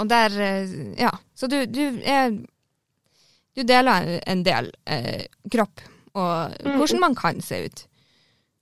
[0.00, 2.36] og der, eh, ja, så du, du er
[3.56, 5.80] Du deler en del eh, kropp
[6.14, 6.76] og Mm.
[6.78, 7.84] hvordan man kan se ut.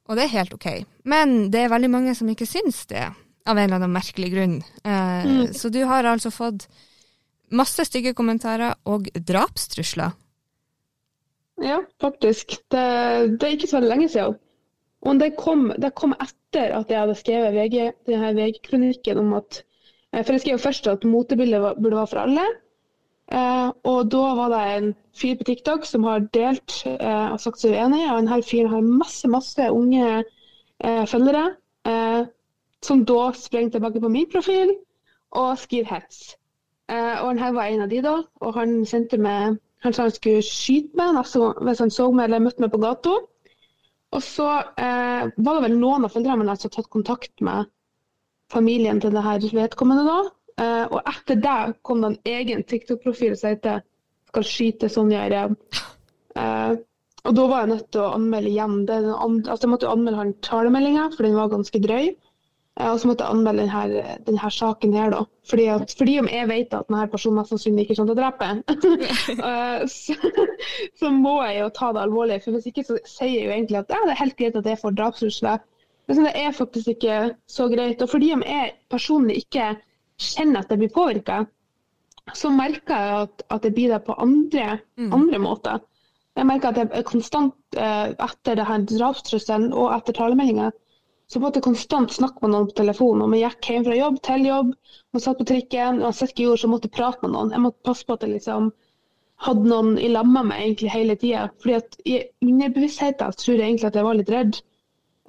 [0.09, 0.67] Og det er helt OK.
[1.05, 3.07] Men det er veldig mange som ikke syns det,
[3.47, 4.63] av en eller annen merkelig grunn.
[4.85, 5.53] Eh, Mm.
[5.55, 6.67] Så du har altså fått
[7.51, 10.13] masse stygge kommentarer og drapstrusler.
[11.63, 12.57] Ja, faktisk.
[12.71, 12.85] Det,
[13.39, 14.37] det er ikke så veldig lenge siden.
[15.03, 19.63] Og det kom, det kom etter at jeg hadde skrevet VG, denne VG-kronikken om at
[19.63, 19.65] eh,
[20.13, 22.45] For jeg skrev jo først at motebildet burde være for alle.
[23.33, 27.63] Eh, og da var det en fyr på TikTok som har delt eh, og sagt
[27.63, 28.05] seg uenig.
[28.11, 31.47] Og denne fyren har masse, masse unge eh, følgere.
[31.89, 32.23] Eh,
[32.85, 34.75] som da sprenger tilbake på min profil
[35.39, 36.35] og skriver hets.
[36.91, 38.17] Eh, og denne var en av de da.
[38.45, 42.29] Og han sendte meg han sa han skulle skyte meg altså, hvis han så meg
[42.29, 43.17] eller møtte meg på gata.
[44.13, 44.49] Og så
[44.79, 47.71] eh, var det vel noen av foreldrene mine som hadde tatt kontakt med
[48.53, 50.21] familien til det her vedkommende da.
[50.61, 53.83] Eh, og etter det kom det en egen TikTok-profil som heter
[54.29, 55.57] 'Skal skyte Sonja i ræv'.
[56.37, 56.77] Eh,
[57.25, 58.85] og da var jeg nødt til å anmelde igjen.
[58.87, 62.15] Den altså, jeg måtte anmelde han talemeldinga, for den var ganske drøy.
[62.81, 65.25] Eh, Og så måtte jeg anmelde denne, denne saken her, da.
[65.51, 68.23] Fordi, at, fordi om jeg vet at denne personen mest sannsynlig ikke kommer til å
[68.23, 68.49] drepe,
[69.97, 70.15] så,
[70.99, 72.43] så må jeg jo ta det alvorlig.
[72.45, 74.67] For hvis ikke så sier jeg jo egentlig at ja, det er helt greit at
[74.73, 75.63] jeg får drapstrusler.
[76.13, 78.03] Men det er faktisk ikke så greit.
[78.05, 79.73] Og fordi om jeg personlig ikke
[80.21, 81.39] kjenner at jeg blir påvirka,
[82.39, 85.81] så merker jeg at, at jeg blir det på andre, andre måter.
[86.37, 90.71] Jeg merker at jeg er konstant eh, etter det her drapstrusselen og etter talemeldinga
[91.33, 93.25] så måtte jeg konstant snakke med noen på telefonen.
[93.25, 94.73] Om jeg gikk hjem fra jobb til jobb,
[95.13, 97.53] og satt på trikken, uansett hva jeg gjorde, så måtte jeg prate med noen.
[97.55, 98.67] Jeg måtte passe på at jeg liksom
[99.47, 101.47] hadde noen i lamma meg egentlig hele tida.
[101.63, 104.61] Fordi at i underbevisstheten tror jeg egentlig at jeg var litt redd.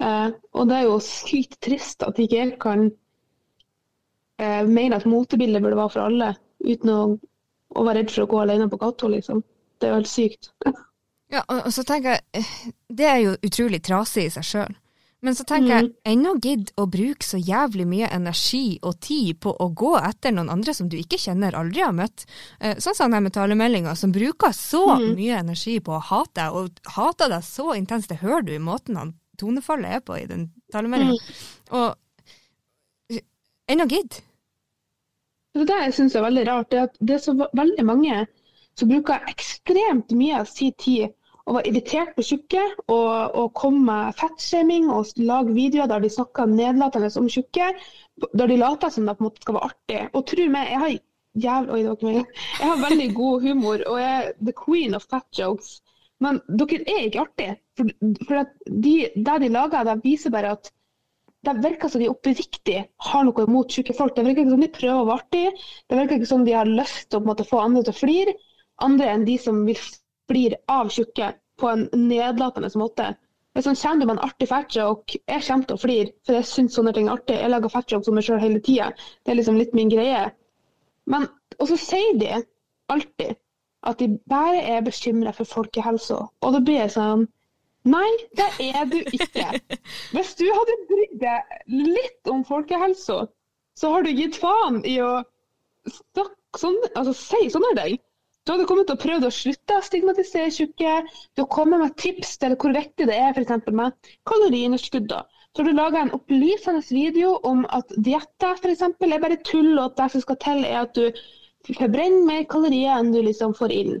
[0.02, 2.88] Eh, og det er jo sykt trist at ikke jeg kan
[4.42, 6.32] eh, mene at motebildet burde være for alle,
[6.64, 7.00] uten å,
[7.74, 9.44] å være redd for å gå alene på gata, liksom.
[9.78, 10.52] Det er jo helt sykt.
[11.32, 12.50] Ja, og, og så tenker jeg, eh,
[12.94, 14.74] det er jo utrolig trasig i seg sjøl.
[15.24, 19.54] Men så tenker jeg, ennå gidd å bruke så jævlig mye energi og tid på
[19.56, 22.26] å gå etter noen andre som du ikke kjenner, aldri har møtt.
[22.60, 26.94] Eh, Sånn som den talemeldinga, som bruker så mye energi på å hate deg, og
[26.98, 30.46] hater deg så intenst, det hører du i måten han tonefallet er på i den
[30.72, 31.18] talemeldinga.
[31.70, 33.24] Og eh,
[33.72, 34.20] ennå gidd.
[35.54, 38.24] Det der jeg synes er veldig rart, det er at det er så veldig mange
[38.78, 41.12] som bruker ekstremt mye av sin tid
[41.44, 46.10] og var irritert på tjukke og, og kom med fettshaming og lage videoer der de
[46.12, 47.72] snakker nedlatende om tjukke,
[48.32, 50.00] der de later som det på en måte skal være artig.
[50.16, 50.94] Og tro meg, jeg har
[51.44, 52.40] jævlig, oi, det var ikke meg.
[52.60, 55.76] Jeg har veldig god humor og jeg er the queen of fat jokes.
[56.24, 57.58] Men dere er ikke artige.
[57.78, 57.90] For,
[58.28, 60.70] for de, det de lager, det viser bare at
[61.44, 64.14] det virker som de oppriktig har noe imot tjukke folk.
[64.16, 65.50] Det virker ikke som de prøver å være artige.
[65.90, 68.34] Det virker ikke som de har lyst til å måte, få andre til å flire,
[68.86, 69.80] andre enn de som vil
[70.30, 73.10] flire av tjukke på en nedlatende måte.
[73.54, 76.74] Hvis han kommer med en artig fatjoke, jeg kommer til å flire, for jeg syns
[76.74, 77.36] sånne ting er artig.
[77.38, 78.88] Jeg lager fatjoke som meg sjøl hele tida.
[79.22, 80.24] Det er liksom litt min greie.
[81.12, 81.28] Men,
[81.60, 82.32] og så sier de
[82.90, 83.36] alltid
[83.84, 86.18] at de bare er bekymra for folkehelsa.
[86.24, 87.28] Og da blir jeg sånn
[87.84, 89.60] Nei, det er du ikke.
[90.14, 93.26] Hvis du hadde brydd deg litt om folkehelsa,
[93.76, 95.10] så har du gitt faen i å
[96.56, 97.98] sånn, altså si sånne ting.
[98.44, 100.96] Du hadde kommet og prøvd å slutte å stigmatisere tjukke.
[101.36, 103.68] Du har kommet med tips til hvor viktig det er f.eks.
[103.72, 105.14] med kaloriunderskudd.
[105.54, 108.84] Så har du laga en opplysende video om at dietter f.eks.
[108.84, 112.98] er bare tull, og at det som skal til, er at du forbrenner mer kalorier
[112.98, 113.96] enn du liksom får inn.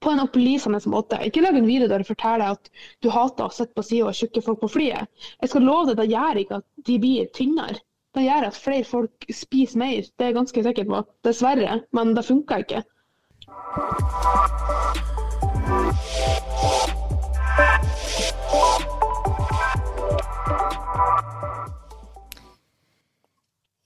[0.00, 1.18] På en opplysende måte.
[1.22, 2.70] Ikke lag en video der du forteller at
[3.02, 5.06] du hater å sitte på sida av tjukke folk på flyet.
[5.42, 7.78] Jeg skal love deg, det gjør ikke at de blir tynnere.
[8.16, 10.06] Det gjør at flere folk spiser mer.
[10.16, 11.02] Det er jeg ganske sikker på.
[11.26, 11.80] Dessverre.
[11.92, 12.82] Men det funker ikke.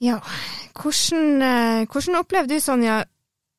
[0.01, 0.17] Ja,
[0.83, 3.03] hvordan, eh, hvordan opplevde du, Sonja,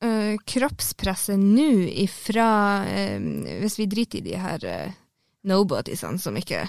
[0.02, 2.46] eh, kroppspresset nå ifra
[2.86, 3.18] uh,
[3.62, 4.94] Hvis vi driter i de her uh,
[5.48, 6.66] nobodiesene som ikke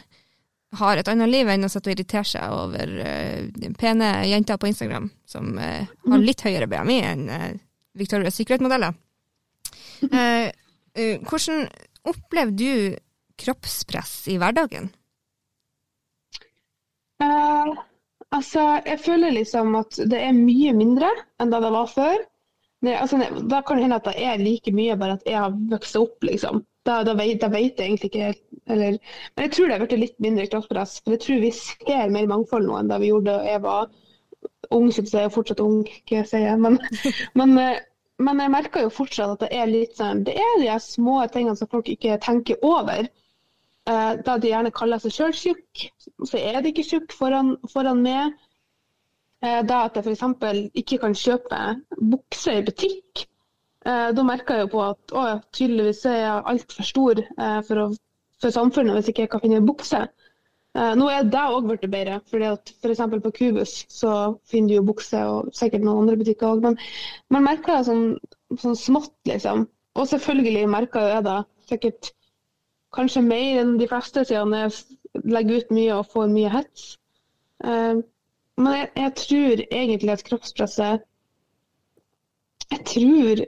[0.74, 2.94] har et annet liv enn å sitte og irritere seg over
[3.78, 7.28] pene jenter på Instagram som har litt høyere BMI enn
[7.94, 8.96] Victoria's Secret-modeller.
[11.30, 11.68] hvordan
[12.10, 12.98] opplever du
[13.38, 14.90] kroppspress i hverdagen?
[17.22, 17.78] Uh,
[18.34, 21.10] Altså, jeg føler liksom at det er mye mindre
[21.42, 22.24] enn da det var før.
[22.84, 23.18] Det, altså,
[23.48, 26.18] da kan det hende at det er like mye, bare at jeg har vokst opp,
[26.28, 26.64] liksom.
[26.84, 28.34] Da, da, vet, da vet, jeg egentlig ikke
[28.74, 28.98] eller,
[29.36, 30.98] Men jeg tror det har blitt litt mindre kroppspress.
[31.04, 33.88] For jeg tror vi ser mer mangfold nå enn da vi gjorde da jeg var
[34.76, 36.60] ung, syns jeg er fortsatt ung, jeg sier.
[36.60, 36.80] Men,
[37.40, 37.82] men, eh,
[38.24, 41.60] men, jeg merker jo fortsatt at det er litt sånn Det er de små tingene
[41.60, 43.08] som folk ikke tenker over.
[43.84, 45.88] Eh, da de gjerne kaller seg sjøl tjukk,
[46.28, 48.36] så er de ikke tjukk foran, foran meg.
[49.44, 50.24] Eh, da at jeg f.eks.
[50.80, 51.62] ikke kan kjøpe
[52.00, 53.26] bukser i butikk.
[53.84, 55.24] Eh, da merker jeg jo på at å,
[55.56, 57.24] tydeligvis er jeg altfor stor
[57.68, 57.88] for, å,
[58.40, 60.06] for, samfunnet hvis ikke jeg kan finne bukse.
[60.74, 63.02] Nå er det òg blitt bedre, fordi at f.eks.
[63.04, 64.14] For på Kubus så
[64.50, 66.64] finner du jo bukse, og sikkert noen andre butikker òg.
[66.64, 66.80] Men
[67.36, 68.08] man merker det sånn,
[68.58, 69.68] sånn smått, liksom.
[69.94, 71.38] Og selvfølgelig merker jeg det
[71.70, 72.14] sikkert
[72.94, 76.84] Kanskje mer enn de fleste, siden jeg legger ut mye og får mye hets.
[78.58, 81.06] Men jeg, jeg, tror egentlig at kroppspresset
[82.74, 83.46] Jeg tror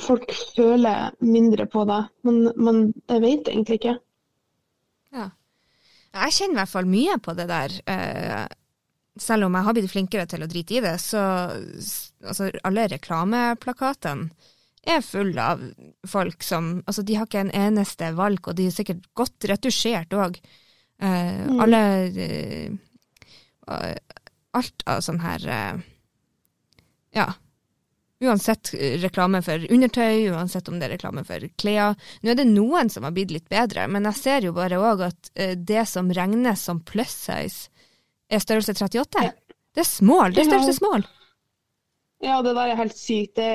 [0.00, 3.94] folk føler mindre på det, men, men jeg vet egentlig ikke.
[5.12, 5.28] Ja.
[6.12, 7.74] Jeg kjenner i hvert fall mye på det der.
[7.88, 8.46] Uh,
[9.20, 14.30] selv om jeg har blitt flinkere til å drite i det, så altså, alle reklameplakatene
[14.82, 15.60] er full av
[16.08, 20.16] folk som Altså, de har ikke en eneste valg, og de er sikkert godt retusjert
[20.16, 20.40] òg.
[21.02, 21.60] Eh, mm.
[21.62, 21.82] Alle
[23.68, 23.92] uh,
[24.58, 25.80] Alt av sånn her uh,
[27.16, 27.32] Ja.
[28.22, 28.70] Uansett
[29.02, 31.96] reklame for undertøy, uansett om det er reklame for klær.
[32.22, 35.02] Nå er det noen som har blitt litt bedre, men jeg ser jo bare òg
[35.08, 37.72] at det som regnes som plus size,
[38.30, 39.24] er størrelse 38.
[39.26, 39.32] Ja.
[39.74, 40.30] Det er small.
[40.30, 41.02] Det er størrelse small.
[42.22, 43.34] Ja, det der er helt sykt.
[43.36, 43.50] Det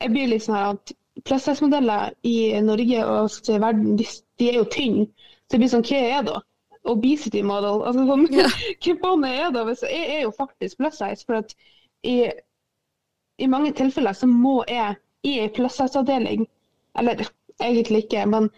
[0.00, 0.92] jeg blir litt sånn at
[1.28, 4.06] plastikkmodeller i Norge og i verden, de,
[4.40, 5.08] de, er jo tynne.
[5.44, 6.40] Så det blir sånn, hva er det da?
[6.88, 7.82] Obesity model.
[7.84, 8.46] Altså, sånn, ja.
[8.84, 9.66] Hva faen er det?
[9.84, 11.26] Jeg er jo faktisk plus size.
[11.26, 11.54] For at
[12.06, 12.16] i,
[13.38, 14.96] i mange tilfeller så må jeg
[15.28, 16.46] i ei plus size-avdeling,
[16.98, 17.26] eller
[17.60, 18.48] egentlig ikke, men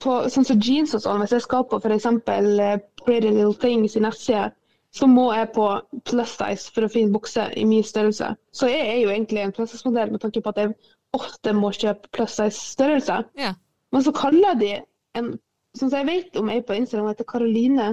[0.00, 2.06] på sånn som jeans og sånn, hvis jeg skal på f.eks.
[2.06, 4.50] Uh, Pretty Little Things i nettsida,
[4.94, 5.66] så må jeg på
[6.06, 8.32] plus size for å finne bukse i min størrelse.
[8.54, 10.74] Så jeg er jo egentlig en plus size-modell med tanke på at jeg
[11.16, 13.20] ofte må kjøpe plus size-størrelse.
[13.38, 13.54] Ja.
[13.90, 14.76] Men så kaller de
[15.18, 15.32] en
[15.80, 17.90] Sånn som jeg vet om ei på Instagram, heter Karoline.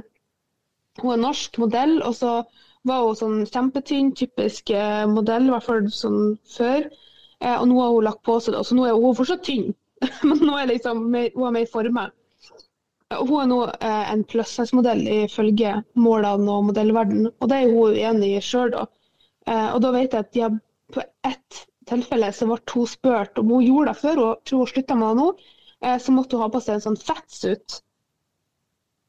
[1.00, 2.32] Hun er norsk modell, og så
[2.88, 6.90] var hun sånn kjempetynn, typisk eh, modell, i hvert fall sånn før.
[7.40, 9.72] Eh, og nå har hun lagt på seg det, så nå er hun fortsatt tynn,
[10.28, 12.14] men nå er liksom, hun har mer former.
[13.16, 18.34] Hun er nå eh, en plussize-modell ifølge målene og modellverden, og det er hun uenig
[18.36, 18.88] i sjøl, da.
[19.48, 20.58] Eh, og da vet jeg at de har
[20.92, 24.74] på ett tilfelle så ble hun spurt om hun gjorde det før, og tror hun
[24.74, 25.54] slutta med det nå, eh,
[26.02, 27.82] så måtte hun ha på seg en sånn fettsuit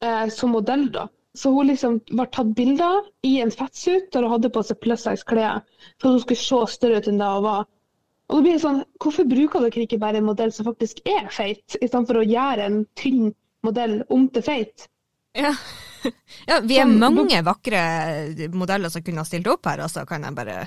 [0.03, 1.07] eh, som modell, da.
[1.37, 5.25] Så hun liksom var tatt bilder i en fettsuit der hun hadde på seg plussize
[5.29, 5.61] klær,
[6.01, 7.67] for at hun skulle se større ut enn det hun var.
[8.29, 11.29] Og da blir det sånn, Hvorfor bruker dere ikke bare en modell som faktisk er
[11.33, 13.31] feit, istedenfor å gjøre en tynn
[13.65, 14.85] modell om til feit.
[15.37, 15.53] Ja.
[16.49, 17.81] ja vi er som, mange vakre
[18.53, 20.61] modeller som kunne ha stilt opp her, altså kan jeg bare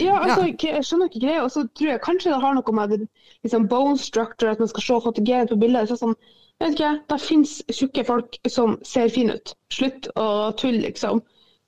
[0.00, 1.42] ja, altså, jeg skjønner ikke greia.
[1.44, 4.86] Og så tror jeg kanskje det har noe med liksom, bone structure, at man skal
[4.86, 5.90] se fotogenet på bildet.
[5.90, 6.16] Så sånn,
[6.60, 9.54] jeg vet ikke, Det finnes tjukke folk som ser fine ut.
[9.74, 10.26] Slutt å
[10.60, 11.22] tulle, liksom.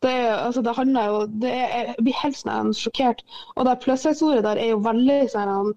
[0.04, 3.24] Det, altså, det handler jo det er, Jeg blir helt sånn sjokkert.
[3.56, 5.72] Og det pluss-ordet der er jo veldig sånn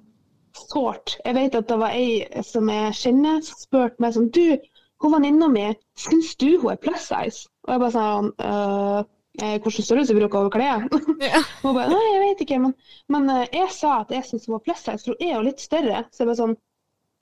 [0.60, 1.16] sårt.
[1.26, 4.58] Jeg vet at det var ei som jeg kjenner, som spurte meg sånn Du,
[5.00, 7.48] hun venninna mi, syns du hun er plus size?
[7.68, 9.08] Og jeg bare sånn eh,
[9.40, 10.86] hvilken størrelse bruker hun over klær?
[11.24, 11.42] Ja.
[11.62, 12.74] Hun bare nei, jeg vet ikke, men,
[13.12, 15.46] men eh, jeg sa at jeg syntes hun var plus size, for hun er jo
[15.46, 16.04] litt større.
[16.12, 16.58] Så jeg bare sånn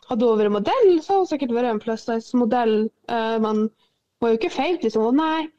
[0.07, 2.75] Hadde hun vært modell, så hadde hun sikkert vært en plus size-modell,
[3.11, 5.17] eh, men hun er jo ikke feit, liksom.
[5.17, 5.49] Nei,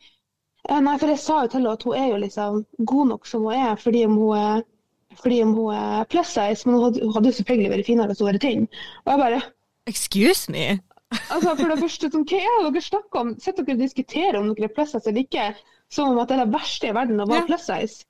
[0.71, 3.29] eh, nei, for jeg sa jo til henne at hun er jo liksom god nok
[3.29, 4.63] som hun er, fordi om hun er,
[5.21, 8.41] fordi hun er plus size, men hun hadde jo selvfølgelig vært finere hvis hun var
[8.47, 8.65] tynn.
[9.05, 9.43] Og jeg bare
[9.91, 10.67] Excuse me?
[11.33, 13.35] Altså, for det første, sånn, Hva er det dere snakker om?
[13.41, 15.47] Sitter dere og diskuterer om dere er plus size eller ikke,
[15.93, 17.49] som om at det er det verste i verden å være Ja.
[17.53, 18.05] plus size?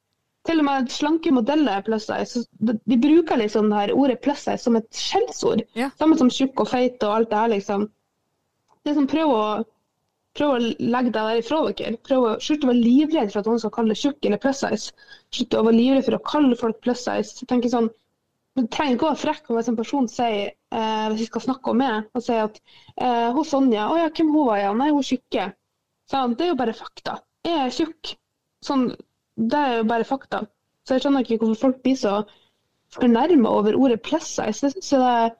[0.49, 2.45] Til og med slanke modeller er plus size.
[2.61, 5.64] De bruker liksom det her ordet plus size som et skjellsord.
[5.76, 5.91] Ja.
[5.99, 7.89] Samme som tjukk og feit og alt det her, liksom.
[8.85, 9.64] Det er prøver prøv å,
[10.39, 11.99] prøv å legge det der ifra dere.
[12.07, 14.62] Prøv å Slutt å være livredd for at noen skal kalle deg tjukk eller plus
[14.64, 14.93] size.
[15.35, 17.47] Slutt å være livredd for å kalle folk plus size.
[17.47, 17.91] Tenk sånn,
[18.57, 21.70] Du trenger ikke å være frekk hvis en person sier, eh, hvis vi skal snakke
[21.70, 22.57] om meg, og sier at
[22.97, 25.45] eh, hun Sonja, å ja, hvem hun var, ja, nei, hun er tjukke.
[26.11, 27.20] Sånn, det er jo bare fakta.
[27.47, 28.14] Er tjukk.
[28.64, 28.89] Sånn,
[29.39, 30.43] det er jo bare fakta.
[30.86, 32.14] Så jeg skjønner ikke hvorfor folk blir så
[32.95, 34.72] fornærma over ordet plus size.
[34.80, 35.36] Så det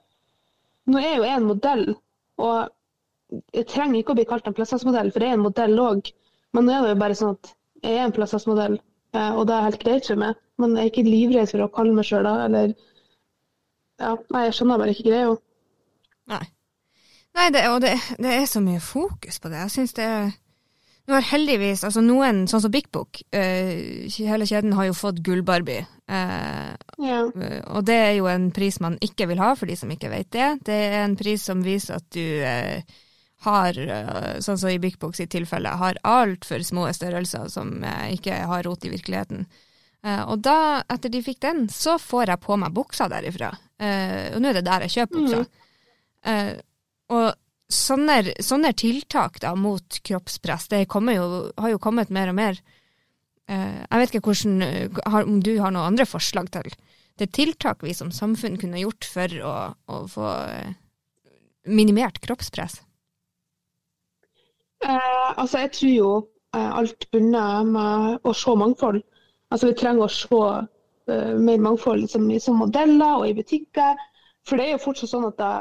[0.89, 1.83] Nå er jo jeg en modell,
[2.41, 2.69] og
[3.53, 6.07] jeg trenger ikke å bli kalt en plus size-modell, for jeg er en modell òg.
[6.57, 7.51] Men nå er det jo bare sånn at
[7.83, 8.79] jeg er en plus size-modell,
[9.13, 10.39] eh, og det er helt greit for meg.
[10.57, 12.73] Men jeg er ikke livredd for å kalle meg sjøl da, eller
[13.99, 15.35] ja, Nei, jeg skjønner bare ikke greia.
[16.31, 16.43] Nei.
[17.37, 19.61] Nei, det, og det, det er så mye fokus på det.
[19.67, 20.31] Jeg syns det er
[21.09, 23.69] Nå har heldigvis altså noen, sånn som Big Book, uh,
[24.13, 25.87] hele kjeden har jo fått Gull-Barbie.
[26.05, 27.19] Eh, Ja.
[27.33, 30.09] Eh, Og det er jo en pris man ikke vil ha, for de som ikke
[30.11, 30.49] vet det.
[30.65, 32.81] Det er en pris som viser at du uh,
[33.45, 33.73] har,
[34.43, 37.71] sånn som i Big Book sitt tilfelle, har altfor små størrelser som
[38.11, 39.45] ikke har rot i virkeligheten.
[40.27, 43.53] Og da, etter de fikk den, så får jeg på meg buksa derifra.
[43.79, 45.45] Og nå er det der jeg kjøper buksa.
[46.27, 46.51] Eh,
[47.15, 47.29] og
[47.69, 51.25] sånne, sånne tiltak da mot kroppspress, det jo,
[51.57, 52.59] har jo kommet mer og mer.
[53.49, 56.71] Eh, jeg vet ikke hvordan, eh, om du har noen andre forslag til
[57.19, 59.53] det tiltak vi som samfunn kunne gjort for å,
[59.91, 60.73] å få eh,
[61.67, 62.79] minimert kroppspress.
[64.85, 66.11] Eh, altså, jeg tror jo
[66.57, 69.03] alt bunner med å se mangfold.
[69.51, 73.99] Altså, vi trenger å se uh, mer mangfold liksom, i- som modeller og i butikker.
[74.47, 75.51] For det er jo fortsatt sånn at det,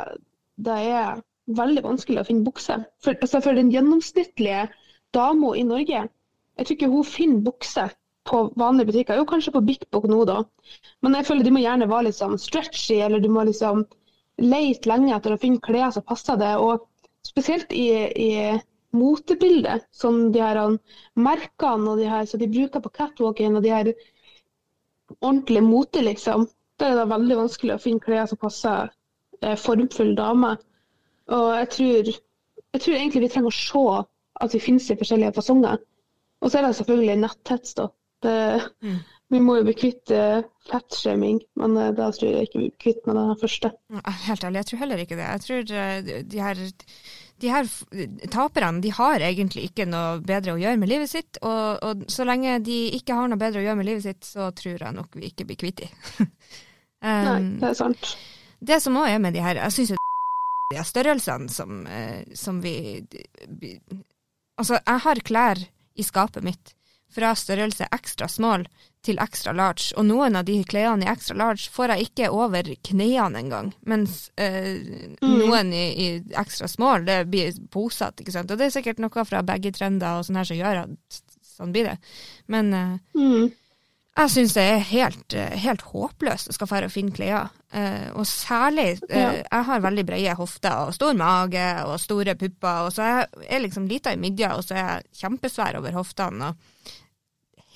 [0.64, 1.20] det er
[1.56, 2.76] veldig vanskelig å finne bukse.
[3.04, 4.66] For, altså, for den gjennomsnittlige
[5.16, 6.04] dama i Norge,
[6.58, 7.86] jeg tror ikke hun finner bukse
[8.28, 9.16] på vanlige butikker.
[9.16, 10.42] Jo, kanskje på Big Book nå, da.
[11.04, 13.86] Men jeg føler de må gjerne være liksom stretchy, eller du må liksom
[14.42, 16.52] leite lenge etter å finne klær som passer det.
[16.60, 16.84] Og
[17.26, 18.32] spesielt i, i
[18.96, 20.60] motebildet, som de her
[21.18, 23.92] merkene og de her som de bruker på catwalken, og de her
[25.20, 26.48] ordentlig mote, liksom.
[26.78, 28.90] Da er det veldig vanskelig å finne klær som passer
[29.42, 30.56] eh, formfull dame.
[31.34, 32.10] Og jeg tror,
[32.72, 33.84] jeg tror egentlig vi trenger å se
[34.44, 35.78] at vi finnes i forskjellige fasonger.
[36.42, 37.88] Og så er det selvfølgelig netthets, da.
[38.22, 38.34] Det,
[38.82, 38.98] Mm.
[39.30, 40.38] Vi må jo bli kvitt uh,
[40.70, 43.68] fettshaming, men eh, da tror jeg ikke vi blir kvitt med den første.
[44.24, 45.26] Helt ærlig, jeg tror heller ikke det.
[45.26, 46.62] Jeg tror eh, de- her,
[47.44, 47.68] de her
[48.32, 52.24] taperne de har egentlig ikke noe bedre å gjøre med livet sitt, og, og så
[52.24, 55.20] lenge de ikke har noe bedre å gjøre med livet sitt, så tror jeg nok
[55.20, 55.90] vi ikke blir kvitt de.
[57.04, 58.14] Nei, um, det er sant.
[58.64, 60.00] det som òg er med de her Jeg syns jo
[60.70, 63.06] de størrelsene som, eh, som vi,
[64.58, 65.60] Altså, jeg har klær
[65.94, 66.72] i skapet mitt
[67.14, 68.64] fra størrelse ekstra small
[69.06, 72.66] til ekstra large, og noen av de klærne i ekstra large får jeg ikke over
[72.88, 78.50] knærne engang, mens eh, noen i, i ekstra small, det blir posete, ikke sant.
[78.50, 81.22] Og det er sikkert noe fra begge trender og sånn her som gjør at
[81.54, 81.96] sånn blir det.
[82.50, 83.48] Men eh, Mm.
[84.18, 87.52] Jeg syns det er helt, eh, helt håpløst å skal dra og finne klær.
[87.70, 89.42] Eh, og særlig eh.
[89.44, 93.62] Jeg har veldig brede hofter og stor mage og store pupper, og så er jeg
[93.66, 96.54] liksom lita i midja, og så er jeg kjempesvær over hoftene.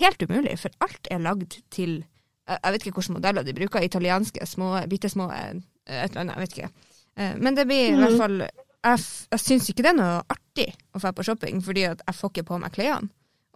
[0.00, 2.02] Helt umulig, for alt er lagd til
[2.48, 6.24] Jeg jeg vet ikke hvilke modeller de bruker, italienske, små, bitte små eh, et eller
[6.24, 6.70] annet, jeg vet ikke.
[7.16, 8.98] Eh, men det blir i hvert fall Jeg,
[9.30, 12.32] jeg syns ikke det er noe artig å dra på shopping, fordi at jeg får
[12.32, 13.12] ikke på meg klærne.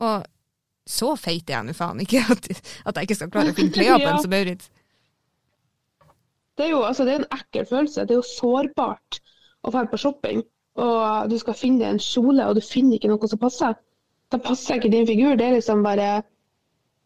[0.07, 0.22] Og
[0.87, 2.49] så feit er jeg nå faen ikke at,
[2.87, 4.70] at jeg ikke skal klare å finne klær på en som Maurits.
[6.57, 8.07] Det er jo altså, det er en ekkel følelse.
[8.07, 9.18] Det er jo sårbart
[9.66, 10.45] å dra på shopping,
[10.80, 13.76] og du skal finne en kjole, og du finner ikke noe som passer.
[14.32, 15.37] Da passer ikke din figur.
[15.37, 16.22] Det er liksom bare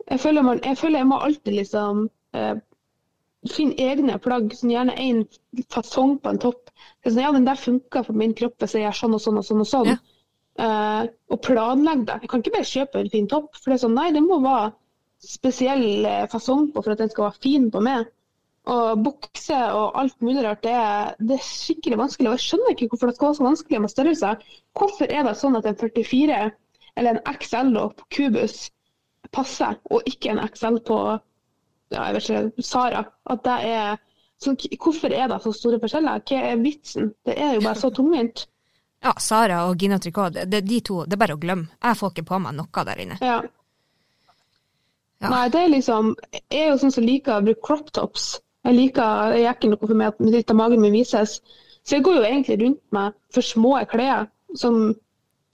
[0.09, 1.99] Jeg føler, man, jeg, føler jeg må alltid liksom
[2.35, 2.55] eh,
[3.53, 5.20] finne egne plagg, sånn gjerne én
[5.70, 6.72] fasong på en topp.
[7.05, 9.39] Det sånn, ja, den der funka for min kropp hvis jeg gjør sånn og sånn
[9.43, 9.61] og sånn.
[9.62, 9.93] Og sånn.
[9.93, 9.99] Ja.
[10.59, 12.16] Eh, og planlegge det.
[12.22, 13.53] Jeg kan ikke bare kjøpe en fin topp.
[13.57, 14.72] For det er sånn, nei, det må være
[15.24, 18.09] spesiell eh, fasong på for at den skal være fin på meg.
[18.70, 20.74] Og bukse og alt mulig rart, det
[21.30, 22.28] det er skikkelig vanskelig.
[22.28, 24.44] Og jeg skjønner ikke hvorfor det skal være så vanskelig med størrelser.
[24.76, 26.42] Hvorfor er det sånn at en 44
[27.01, 28.68] eller en XL på Cubus
[29.32, 31.01] passer, og ikke en XL på
[31.90, 33.05] ja, jeg vet ikke, Sara.
[33.30, 33.96] At det er
[34.40, 36.22] så, Hvorfor er det så store forskjeller?
[36.28, 37.11] Hva er vitsen?
[37.26, 38.46] Det er jo bare så tungvint.
[39.01, 41.70] Ja, Sara og Gina Tricot, det, de to, det er bare å glemme.
[41.80, 43.16] Jeg får ikke på meg noe der inne.
[43.24, 43.40] Ja.
[45.20, 45.28] Ja.
[45.28, 48.30] Nei, det er liksom Jeg er jo sånn som liker å bruke crop tops.
[48.64, 51.38] Jeg liker, jeg gjør ikke noe for meg at litt av magen min vises.
[51.84, 54.28] Så jeg går jo egentlig rundt med for små klær.
[54.57, 54.94] Som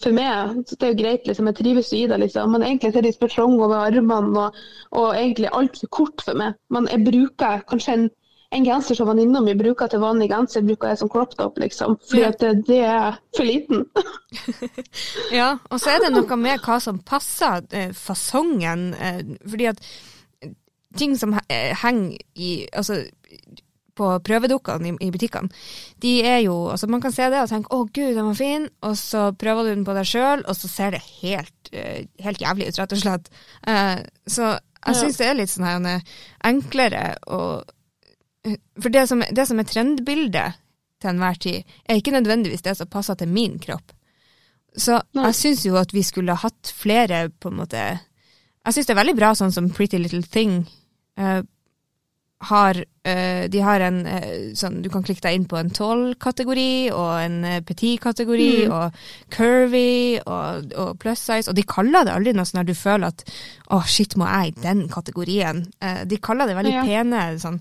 [0.03, 2.53] for meg så det er jo greit, liksom, jeg trives i det, liksom.
[2.53, 4.61] Men egentlig så er de for over armene og,
[4.93, 6.59] og egentlig altfor kort for meg.
[6.71, 8.09] Men jeg bruker kanskje en,
[8.55, 11.97] en genser som venninna mi bruker til vanlig genser, bruker jeg som crop top, liksom.
[12.09, 12.29] Fordi Ja.
[12.29, 13.85] at det, det er for liten.
[15.41, 19.81] Ja, og så er det noe med hva som passer eh, fasongen, eh, fordi at
[20.97, 23.03] ting som eh, henger i Altså
[23.97, 25.49] på prøvedukkene i, i butikkene,
[26.05, 28.69] de er jo Altså, man kan se det og tenke 'Å, gud, den var fin',
[28.85, 32.43] og så prøver du den på deg sjøl, og så ser det helt, eh, helt
[32.43, 33.31] jævlig ut, rett og slett.
[33.67, 36.03] Eh, så jeg syns det er litt sånn her
[36.45, 37.63] enklere å
[38.81, 40.59] For det som, det som er trendbildet
[41.03, 43.93] til enhver tid, er ikke nødvendigvis det som passer til min kropp.
[44.77, 45.27] Så Nei.
[45.31, 47.81] jeg syns jo at vi skulle hatt flere, på en måte
[48.67, 50.67] Jeg syns det er veldig bra sånn som Pretty Little Thing
[51.17, 51.41] Uh,
[52.45, 56.91] har uh, De har en uh, sånn Du kan klikke deg inn på en tall-kategori
[56.93, 58.75] og en petit-kategori Mm.
[58.77, 58.93] og
[59.33, 63.09] curvy og, og plus size, og de kaller det aldri noe sånn når du føler
[63.09, 63.25] at
[63.73, 65.65] å, shit, må jeg i den kategorien?
[66.05, 66.85] De kaller det veldig Ja.
[66.85, 67.57] pene, sånn,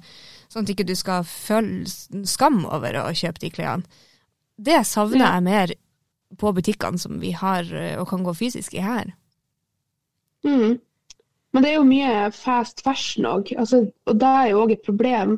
[0.55, 4.03] sånn at ikke du skal føle skam over å kjøpe de klærne.
[4.55, 5.73] Det savner jeg mer
[6.39, 9.11] på butikkene som vi har eh, og kan gå fysisk i her.
[10.47, 10.79] Mm.
[11.51, 14.87] Men det er jo mye fast fashion òg, altså, og det er jo òg et
[14.87, 15.37] problem.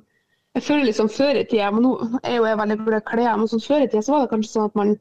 [0.57, 1.91] Jeg føler liksom Før i tida, men nå
[2.23, 4.31] er jo jeg veldig glad i klær, men sånn før i tida så var det
[4.31, 4.95] kanskje sånn at man,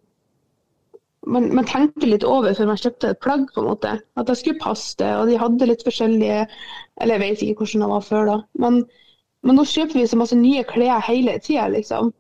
[1.37, 3.95] man, man tenkte litt over før man kjøpte et plagg, på en måte.
[4.17, 6.45] At det skulle passe det, og de hadde litt forskjellige
[7.01, 8.39] Eller jeg vet ikke hvordan det var før, da.
[8.65, 8.81] Men,
[9.45, 12.13] men nå kjøper vi så masse nye klær hele tida, liksom.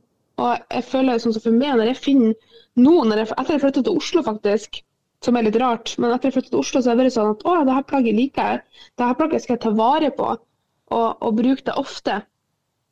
[0.43, 2.35] Og jeg føler sånn som for meg, når jeg finner
[2.77, 4.83] nå, jeg, etter jeg flyttet til Oslo faktisk,
[5.25, 7.33] som er litt rart, men etter jeg flyttet til Oslo, så har det vært sånn
[7.33, 8.83] at å, det her plagget liker jeg.
[8.99, 12.21] Det her plagget skal jeg ta vare på og, og bruke det ofte.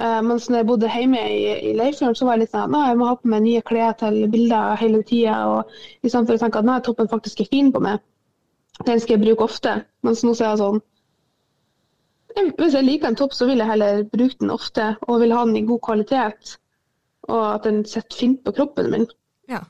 [0.03, 2.89] Uh, mens når jeg bodde hjemme i, i Leifjorden, så var jeg litt sånn at
[2.89, 5.37] jeg må ha på meg nye klær til bilder hele tida.
[6.03, 8.03] Istedenfor å tenke at nei, toppen faktisk er fin på meg.
[8.89, 9.77] Den skal jeg bruke ofte.
[10.03, 10.83] Mens nå så er jeg sånn
[12.35, 15.45] Hvis jeg liker en topp, så vil jeg heller bruke den ofte, og vil ha
[15.47, 16.57] den i god kvalitet.
[17.31, 19.07] Og at den sitter fint på kroppen min.
[19.49, 19.63] Ja.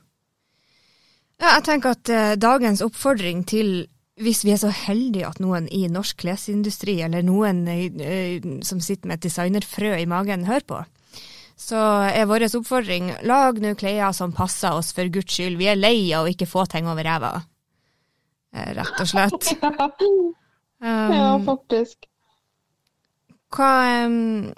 [1.41, 3.85] ja jeg tenker at eh, dagens oppfordring til
[4.23, 9.09] hvis vi er så heldige at noen i norsk klesindustri, eller noen eh, som sitter
[9.09, 10.81] med et designerfrø i magen, hører på,
[11.59, 15.59] så er vår oppfordring lag nå klær som passer oss for guds skyld.
[15.59, 17.33] Vi er lei av å ikke få ting over ræva.
[18.55, 19.53] Eh, rett og slett.
[19.61, 19.89] ja,
[20.85, 22.03] Um, faktisk.
[23.55, 23.71] Hva
[24.05, 24.53] um,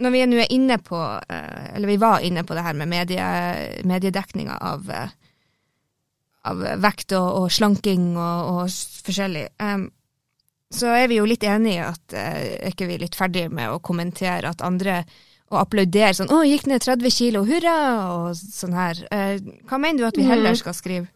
[0.00, 2.88] Når vi nå er inne på uh, Eller vi var inne på det her med
[2.88, 3.30] medie,
[3.84, 5.08] mediedekninga av, uh,
[6.50, 8.76] av vekt og, og slanking og, og
[9.06, 9.88] forskjellig, um,
[10.70, 13.74] så er vi jo litt enige i at uh, er ikke vi litt ferdige med
[13.74, 15.02] å kommentere at andre
[15.50, 17.78] og applaudere sånn 'Å, gikk ned 30 kilo, hurra!'
[18.14, 19.00] og sånn her.
[19.10, 21.08] Eh, hva mener du at vi heller skal skrive?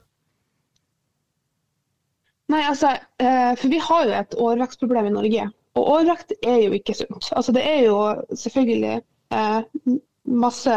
[2.51, 5.45] Nei, altså, eh, for vi har jo et overvekstproblem i Norge.
[5.75, 7.31] Og overvekt er jo ikke sunt.
[7.35, 7.99] Altså, det er jo
[8.39, 9.01] selvfølgelig
[9.35, 10.75] eh, masse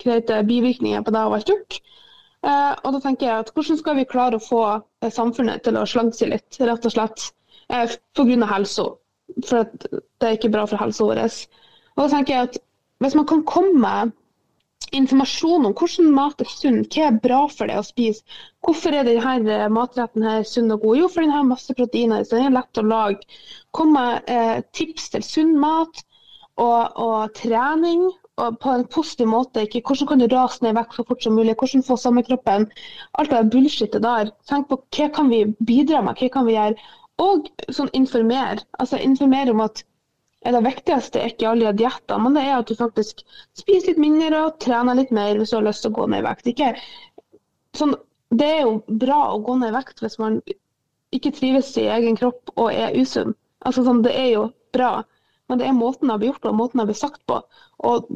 [0.00, 1.80] kreite bivirkninger på det å være tjukk.
[2.46, 5.78] Eh, og da tenker jeg at hvordan skal vi klare å få eh, samfunnet til
[5.78, 7.28] å slanke seg litt, rett og slett.
[7.68, 8.48] Eh, Pga.
[8.54, 8.88] helsa.
[9.44, 11.20] For det er ikke bra for helsa vår.
[11.96, 12.60] Og da tenker jeg at
[13.04, 13.94] hvis man kan komme
[14.94, 18.22] informasjon om hvordan mat er sunn, hva er bra for deg å spise.
[18.64, 21.00] Hvorfor er denne matretten her sunn og god?
[21.02, 23.40] Jo, for den har masse proteiner, så den er lett å lage.
[23.76, 26.02] Kom med eh, tips til sunn mat
[26.56, 28.08] og, og trening
[28.38, 29.66] og på en positiv måte.
[29.66, 31.56] Ikke, hvordan kan du rase ned vekk så fort som mulig?
[31.58, 32.68] Hvordan få sommerkroppen?
[33.18, 34.32] Alt det bullshitet der.
[34.50, 36.88] Tenk på hva kan vi bidra med, hva kan vi gjøre?
[37.22, 38.62] Og sånn informere.
[38.78, 39.82] Altså informere om at
[40.46, 43.24] er det viktigste er ikke alle dietter, men det er at du faktisk
[43.58, 46.22] spiser litt mindre og trener litt mer hvis du har lyst til å gå ned
[46.22, 46.50] i vekt.
[46.52, 46.70] Ikke,
[47.76, 47.96] sånn,
[48.30, 50.40] det er jo bra å gå ned i vekt hvis man
[51.16, 53.34] ikke trives i egen kropp og er usunn.
[53.66, 54.92] Altså, sånn, det er jo bra,
[55.48, 57.40] men det er måten det blir gjort på, måten det blir sagt på.
[57.88, 58.08] Og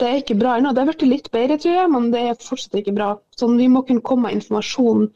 [0.00, 0.72] det er ikke bra ennå.
[0.72, 3.12] Det har blitt litt bedre, tror jeg, men det er fortsatt ikke bra.
[3.38, 5.08] Sånn, vi må kunne komme med informasjon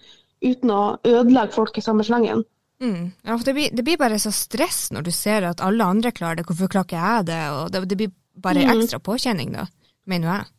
[0.42, 2.42] uten å ødelegge folk i samme slengen.
[2.82, 3.12] Mm.
[3.22, 6.10] Ja, for det blir, det blir bare så stress når du ser at alle andre
[6.10, 7.42] klarer det, hvorfor klarer ikke jeg det?
[7.54, 8.12] Og det, det blir
[8.42, 8.72] bare Mm.
[8.80, 9.66] ekstra påkjenning, da,
[10.10, 10.50] mener jeg.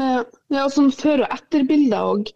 [0.00, 2.30] Ja, og sånn før- og etterbilder òg.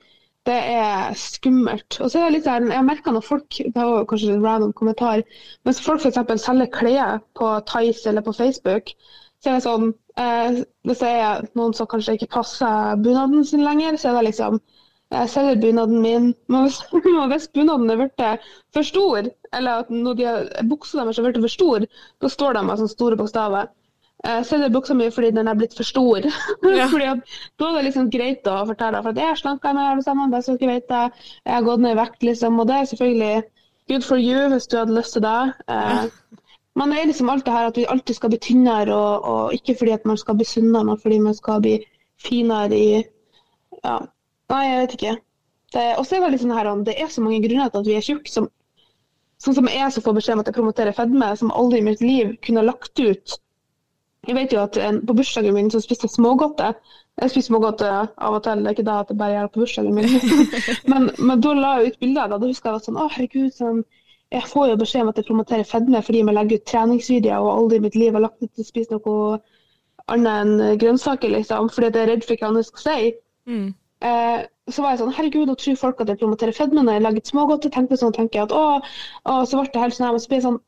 [0.44, 1.96] Det er skummelt.
[2.04, 4.74] Og så er det litt sånn, jeg merker når folk det var kanskje en random
[4.76, 5.22] kommentar,
[5.64, 6.42] mens folk f.eks.
[6.44, 8.92] selger klær på Tice eller på Facebook,
[9.40, 13.64] så er det sånn eh, Hvis det er noen som kanskje ikke passer bunaden sin
[13.64, 14.60] lenger, så er det liksom
[15.14, 16.26] jeg selger bunaden min.
[16.50, 18.44] Men hvis, hvis bunaden er blitt
[18.74, 20.34] for stor, eller at når de
[20.68, 21.86] buksa deres er blitt for stor,
[22.22, 23.72] da står de med sånne store bokstaver.
[24.24, 26.24] Jeg selger buksa mi fordi den er blitt for stor.
[26.78, 26.86] Ja.
[26.92, 29.90] fordi at, Da er det liksom greit å fortelle for at jeg har slanka meg
[29.90, 31.02] alle sammen, bare så dere vet det.
[31.44, 32.60] Jeg har gått ned i vekt, liksom.
[32.60, 33.42] Og det er selvfølgelig
[33.92, 35.40] good for you hvis du hadde lyst til det.
[36.74, 39.54] Men det er liksom alt det her at vi alltid skal bli tynnere, og, og
[39.54, 41.76] ikke fordi at man skal bli sunnere, men fordi man skal bli
[42.24, 42.88] finere i
[43.84, 43.98] ja,
[44.52, 45.14] Nei, jeg vet ikke.
[46.00, 48.30] også er det sånn her, det er så mange grunner til at vi er tjukke.
[48.30, 48.50] Som,
[49.42, 52.04] sånn som jeg som får beskjed om at jeg promoterer fedme, som aldri i mitt
[52.04, 53.40] liv kunne lagt ut
[54.24, 56.70] Jeg vet jo at på bursdagen min så spiste jeg smågodte.
[57.20, 59.60] Jeg spiser smågodte av og til, det er ikke da at jeg bare gjør på
[59.60, 60.08] bursdagen min.
[60.90, 62.30] men, men, da la jeg ut bilder.
[62.32, 63.82] Da, da husker jeg at sånn, å herregud, sånn,
[64.32, 67.52] jeg får jo beskjed om at jeg promoterer fedme fordi jeg legger ut treningsvideoer og
[67.58, 69.38] aldri i mitt liv har lagt ut til å spise noe
[70.14, 73.12] annet enn grønnsaker, liksom, fordi jeg er redd for hva andre skal si.
[73.48, 73.68] Mm.
[74.04, 77.06] Eh, så var jeg sånn Herregud, nå tror folk at jeg promoterer fedme når jeg
[77.06, 77.66] lager smågodt.
[77.68, 78.64] Og tenkte sånn, tenker jeg at å,
[79.24, 80.20] å, så ble det helt sånn.
[80.20, 80.62] Så ble jeg sånn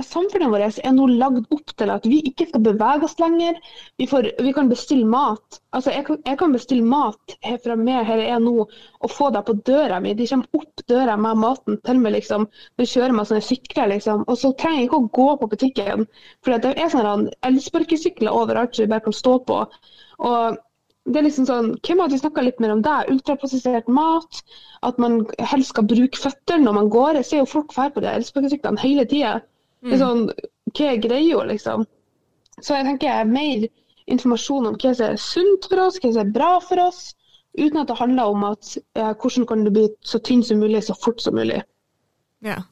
[0.00, 3.58] Samfunnet vårt er nå lagd opp til at vi ikke skal bevege oss lenger.
[4.00, 5.58] Vi, får, vi kan bestille mat.
[5.76, 7.34] Altså, jeg kan, jeg kan bestille mat
[7.66, 10.14] fra meg her jeg er nå og få det på døra mi.
[10.16, 12.16] De kommer opp døra med maten til meg.
[12.16, 12.48] liksom.
[12.80, 13.92] De kjører med sånne sykler.
[13.92, 14.24] liksom.
[14.32, 16.08] Og så trenger jeg ikke å gå på butikken.
[16.40, 19.60] For det er sånne elsparkesykler overalt som vi bare kan stå på.
[20.24, 20.62] Og
[21.04, 22.98] det er liksom sånn, Hvem hadde snakka litt mer om det?
[23.10, 24.42] Ultraprosessert mat.
[24.86, 27.18] At man helst skal bruke føttene når man går.
[27.18, 29.40] Jeg ser jo folk dra på de elsparkesyklene hele tida.
[29.82, 29.96] Mm.
[29.98, 30.22] Sånn,
[30.70, 31.88] hva er greia, liksom?
[32.60, 33.66] Så jeg tenker mer
[34.12, 37.02] informasjon om hva som er sunt for oss, hva som er bra for oss.
[37.58, 40.84] Uten at det handler om at eh, hvordan kan du bli så tynn som mulig
[40.86, 41.60] så fort som mulig.
[42.46, 42.62] Ja.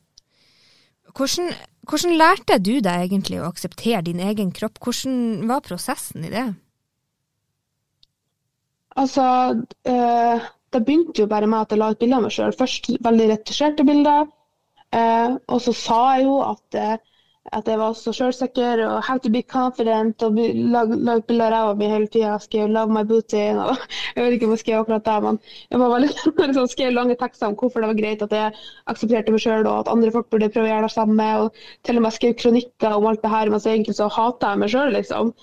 [1.10, 1.50] Hvordan,
[1.90, 4.78] hvordan lærte du deg egentlig å akseptere din egen kropp?
[4.80, 6.46] Hvordan var prosessen i det?
[9.00, 9.26] Altså,
[9.88, 12.56] eh, det begynte jo bare med at jeg la ut bilder av meg sjøl.
[12.56, 14.26] Først veldig retusjerte bilder.
[14.92, 16.96] Eh, og så sa jeg jo at, eh,
[17.56, 20.22] at jeg var så sjølsikker og how to be confident.
[20.26, 20.36] Og
[20.74, 22.34] la, ut bilder av meg hele tida.
[22.44, 23.46] Skrev 'love my booty'.
[23.56, 23.86] Og,
[24.16, 25.40] jeg vet ikke om jeg skrev akkurat det, men
[25.70, 26.10] jeg var veldig,
[26.50, 28.52] liksom, skrev lange tekster om hvorfor det var greit at jeg
[28.86, 31.30] aksepterte meg sjøl, og at andre folk burde prøve å gjøre det samme.
[31.46, 34.64] Og til og med skrev kronikker om alt det her, mens egentlig så hater jeg
[34.64, 35.34] meg sjøl, liksom.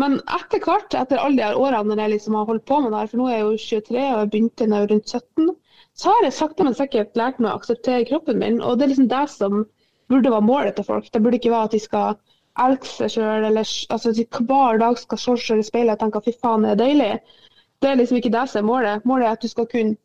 [0.00, 3.00] Men etter hvert, etter alle de årene når jeg liksom har holdt på med det
[3.02, 5.52] her, for nå er jeg jo 23 og jeg begynte da jeg var rundt 17,
[5.94, 8.60] så har jeg sakte, men sikkert lært meg å akseptere kroppen min.
[8.60, 9.60] Og det er liksom det som
[10.10, 11.06] burde være målet til folk.
[11.14, 12.16] Det burde ikke være at de skal
[12.64, 16.24] elske seg sjøl, eller altså, de hver dag skal se seg i speilet og tenke
[16.26, 17.12] fy faen, det er deilig.
[17.82, 19.06] Det er liksom ikke det som er målet.
[19.06, 19.98] Målet er at du skal kunne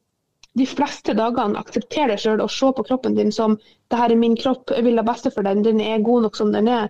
[0.58, 3.56] de fleste dagene akseptere deg sjøl og se på kroppen din som
[3.90, 6.38] det her er min kropp, jeg vil det beste for den, den er god nok
[6.38, 6.90] som den er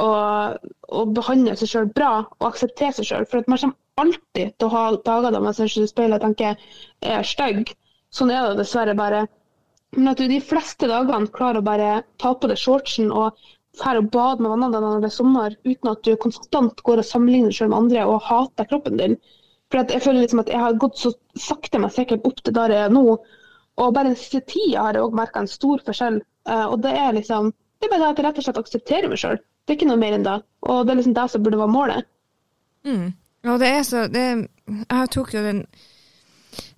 [0.00, 3.28] og, og behandle seg sjøl bra og akseptere seg sjøl.
[3.28, 6.26] For man kommer alltid til å ha dager da man ser seg i speilet og
[6.26, 7.74] tenker jeg er stygg.
[8.12, 9.26] Sånn er det dessverre bare.
[9.96, 11.90] Men at du de fleste dagene klarer å bare
[12.22, 13.36] ta på deg shortsen og
[13.76, 17.00] dra og bade med vennene dine når det er sommer, uten at du konstant går
[17.00, 19.16] og sammenligner selv med andre og hater kroppen din.
[19.72, 22.72] For jeg føler liksom at jeg har gått så sakte, men sikkert opp til der
[22.72, 23.16] jeg er nå.
[23.80, 26.20] Og bare den siste tida har jeg òg merka en stor forskjell.
[26.48, 29.18] Uh, og det er liksom det er bare at jeg rett og slett aksepterer meg
[29.18, 29.40] sjøl.
[29.72, 30.34] Det er ikke noe mer enn det.
[30.68, 32.08] Og det er liksom det som burde være målet.
[32.84, 33.06] Mm.
[33.48, 34.24] Og det er så det,
[34.68, 35.62] Jeg tok jo den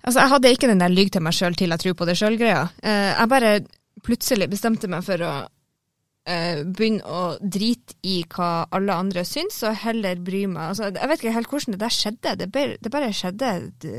[0.05, 2.15] Altså, jeg hadde ikke den der lyg til meg sjøl til jeg tror på det
[2.15, 2.61] sjøl-greia.
[2.85, 3.49] Eh, jeg bare
[4.05, 5.31] plutselig bestemte meg for å
[6.29, 11.11] eh, begynne å drite i hva alle andre syns, og heller bry meg altså, Jeg
[11.11, 12.35] vet ikke helt hvordan det der skjedde.
[12.39, 13.51] Det, bare, det bare skjedde
[13.83, 13.95] det,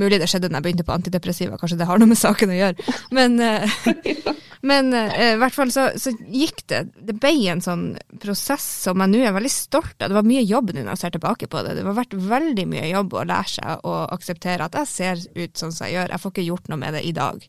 [0.00, 2.58] Mulig det skjedde da jeg begynte på antidepressiva, kanskje det har noe med saken å
[2.64, 2.98] gjøre.
[3.14, 3.80] Men, eh,
[4.60, 7.84] men eh, i hvert fall så, så, gikk det Det ble en sånn
[8.20, 10.10] prosess som jeg nå er veldig stolt av.
[10.10, 11.74] Det var mye jobb nå når jeg ser tilbake på det.
[11.78, 15.62] Det har vært veldig mye jobb å lære seg å akseptere at jeg ser ut
[15.62, 16.12] sånn som jeg gjør.
[16.12, 17.46] Jeg får ikke gjort noe med det i dag.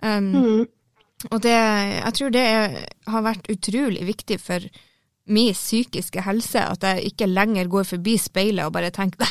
[0.00, 0.62] Um, mm.
[1.28, 2.78] Og det, jeg tror det er,
[3.12, 4.64] har vært utrolig viktig for
[5.30, 9.28] min psykiske helse at jeg ikke lenger går forbi speilet og bare tenker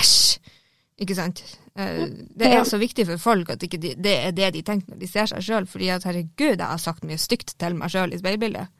[0.00, 0.38] æsj,
[1.04, 1.44] ikke sant.
[1.76, 2.06] Eh,
[2.40, 5.00] det er så viktig for folk at ikke de, det er det de tenker når
[5.02, 8.14] de ser seg sjøl, fordi at herregud, jeg har sagt mye stygt til meg sjøl
[8.16, 8.72] i speilbildet.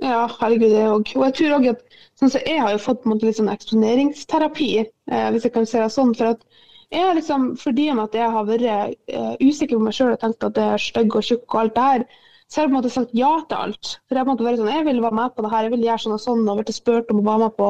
[0.00, 1.10] Ja, herregud, det òg.
[1.18, 1.82] Og jeg tror òg at
[2.20, 5.80] sånn så jeg har jo fått måte, litt sånn eksponeringsterapi, eh, hvis jeg kan si
[5.80, 6.14] det sånn.
[6.14, 6.46] for at
[6.90, 10.56] jeg liksom, Fordi at jeg har vært eh, usikker på meg sjøl og tenkt at
[10.56, 12.06] jeg er stygg og tjukk og alt det her,
[12.50, 13.90] så har jeg på en måte sagt ja til alt.
[14.06, 15.66] For Jeg har på en måte vært sånn, jeg vil være med på det her,
[15.66, 17.68] jeg vil gjøre sånn og sånn, og blitt spurt om å være med på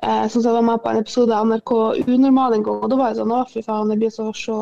[0.00, 1.72] Eh, sånn jeg var med på en episode av NRK
[2.08, 4.60] Unormal en gang, og da var jeg sånn Å, fy faen, jeg blir så, så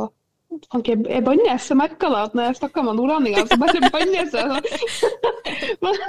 [0.75, 1.69] ikke jeg bannes?
[1.71, 4.73] Jeg merka da at når jeg snakka med nordlendinger, så bare bannes jeg.
[5.85, 6.01] men,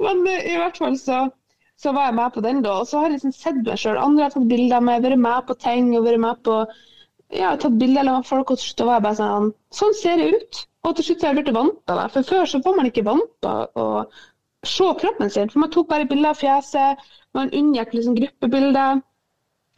[0.00, 1.20] men eh, i hvert fall så,
[1.78, 2.80] så var jeg med på den da.
[2.80, 4.00] Og så har jeg liksom sett meg sjøl.
[4.00, 6.58] Andre har tatt bilder med, vært med på ting og vært med på
[7.32, 10.42] ja, tatt bilder av folk, og til slutt var jeg bare sånn Sånn ser jeg
[10.42, 10.64] ut.
[10.82, 12.10] Og til slutt har jeg blitt vant til det.
[12.16, 13.88] For før så var man ikke vant til å
[14.66, 15.50] se kroppen sin.
[15.52, 19.00] For man tok bare bilder av fjeset, man unngikk liksom gruppebilder.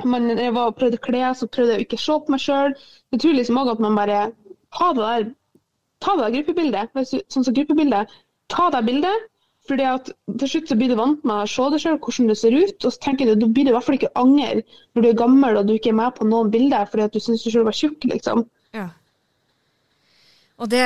[0.05, 2.74] Man jeg var og prøvde klær, så prøvde jeg ikke å se på meg sjøl.
[3.14, 4.24] Jeg tror liksom òg at man bare
[4.74, 5.26] Ta det der,
[6.02, 6.96] ta det der gruppebildet.
[7.30, 8.11] Sånn som gruppebildet.
[8.50, 9.28] Ta det bildet.
[9.68, 12.34] Fordi at Til slutt så blir du vant med å se deg sjøl, hvordan du
[12.36, 12.74] ser ut.
[12.84, 15.20] Og så tenker du, da blir du i hvert fall ikke anger når du er
[15.22, 17.68] gammel og du ikke er med på noen bilder fordi at du syns du sjøl
[17.68, 18.05] var tjukk.
[18.11, 18.44] liksom.
[18.76, 18.90] Ja.
[20.65, 20.85] Og det,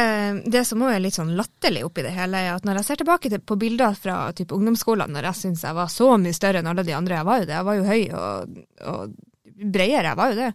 [0.50, 3.00] det som også er litt sånn latterlig oppi det hele, er at når jeg ser
[3.02, 6.62] tilbake til, på bilder fra typ ungdomsskolen, når jeg syns jeg var så mye større
[6.62, 8.56] enn alle de andre, jeg var jo det, jeg var jo høy og,
[8.90, 9.14] og
[9.58, 10.48] bredere, jeg var jo det.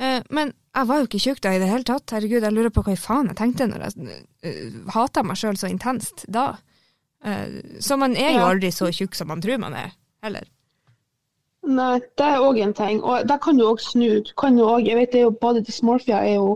[0.00, 2.14] Eh, men jeg var jo ikke tjukk da i det hele tatt.
[2.14, 4.16] Herregud, jeg lurer på hva i faen jeg tenkte når jeg
[4.48, 6.46] uh, hata meg sjøl så intenst da.
[7.20, 9.92] Uh, så man er jo aldri så tjukk som man tror man er,
[10.24, 10.48] heller.
[11.68, 13.02] Nei, det er òg en ting.
[13.04, 14.22] Og det kan du òg snu.
[14.24, 16.54] Du kan jo også, jeg vet det er jo Body dysmorphia er jo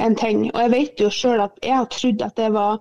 [0.00, 0.46] en ting.
[0.54, 2.80] Og jeg vet jo sjøl at jeg har trodd at det var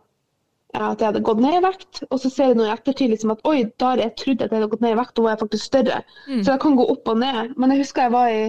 [0.71, 3.33] at jeg hadde gått ned i vekt, og så ser jeg nå i ettertid liksom
[3.33, 5.33] at oi, da har jeg trodd at jeg hadde gått ned i vekt, og var
[5.33, 5.97] jeg faktisk større.
[6.27, 6.43] Mm.
[6.43, 7.55] Så jeg kan gå opp og ned.
[7.59, 8.45] Men jeg husker jeg var i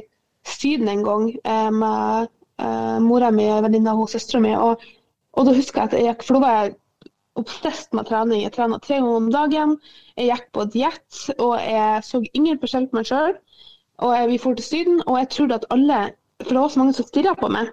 [0.46, 2.30] Syden en gang eh, med
[2.62, 4.86] eh, mora mi og venninna hennes, søstera mi, og,
[5.32, 6.74] og, da husker jeg at jeg gikk, for da var jeg
[7.42, 8.42] obsesst med trening.
[8.44, 9.76] Jeg trena tre ganger om dagen,
[10.18, 13.38] jeg gikk på diett, og jeg så ingen forskjell på meg sjøl.
[14.02, 16.02] Og jeg, vi dro til Syden, og jeg trodde at alle
[16.42, 17.68] For det var så mange som stirra på meg.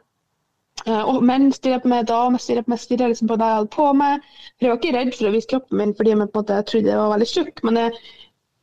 [0.87, 3.73] Og menn stirrer på meg, damer stirrer på meg, stirrer liksom på det jeg hadde
[3.75, 4.29] på meg.
[4.55, 6.29] For Jeg var ikke redd for å vise kroppen min fordi jeg,
[6.71, 7.61] trodde jeg var veldig tjukk.
[7.67, 7.99] Men jeg,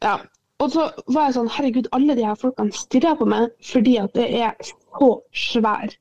[0.06, 0.16] ja.
[0.64, 4.16] Og så var jeg sånn Herregud, alle de her folkene stirrer på meg fordi at
[4.16, 5.92] jeg er så svær.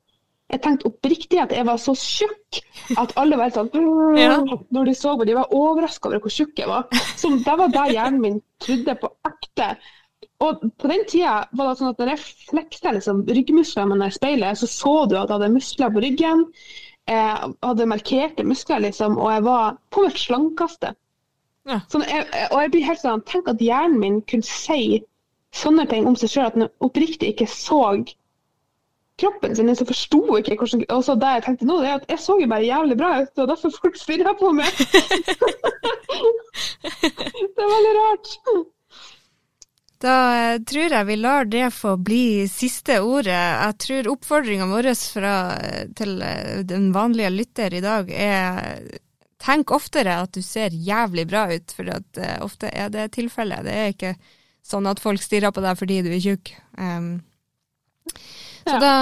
[0.53, 2.61] Jeg tenkte oppriktig at jeg var så tjukk
[3.01, 3.71] at alle var sånn
[4.21, 4.37] ja.
[4.45, 6.87] Når de så på, de var overraska over hvor tjukk jeg var.
[7.17, 9.73] Så det var det hjernen min trodde på ekte.
[10.43, 14.15] Og på den tida var det sånn at når jeg fleksa liksom, ryggmusklene mine i
[14.15, 16.43] speilet, så så du at jeg hadde muskler på ryggen.
[17.07, 20.89] Jeg hadde markerte muskler, liksom, og jeg var på mitt slankeste.
[21.69, 21.79] Ja.
[21.89, 25.01] Sånn, jeg, og jeg blir helt sånn, Tenk at hjernen min kunne si
[25.55, 27.81] sånne ting om seg sjøl, at den oppriktig ikke så
[29.21, 32.09] kroppen sin, så forsto ikke hvordan Og så det jeg tenkte nå, det er at
[32.11, 34.67] jeg så jo bare jævlig bra ut, og derfor folk stirra på meg.
[37.55, 38.27] det er veldig rart.
[40.03, 43.31] Da eh, tror jeg vi lar det få bli siste ordet.
[43.35, 48.81] Jeg tror oppfordringa vår eh, til eh, den vanlige lytter i dag er
[49.45, 53.67] tenk oftere at du ser jævlig bra ut, for at ofte er det tilfellet.
[53.67, 54.13] Det er ikke
[54.65, 56.49] sånn at folk stirrer på deg fordi du er tjukk.
[56.79, 57.19] Um,
[58.65, 58.93] så da,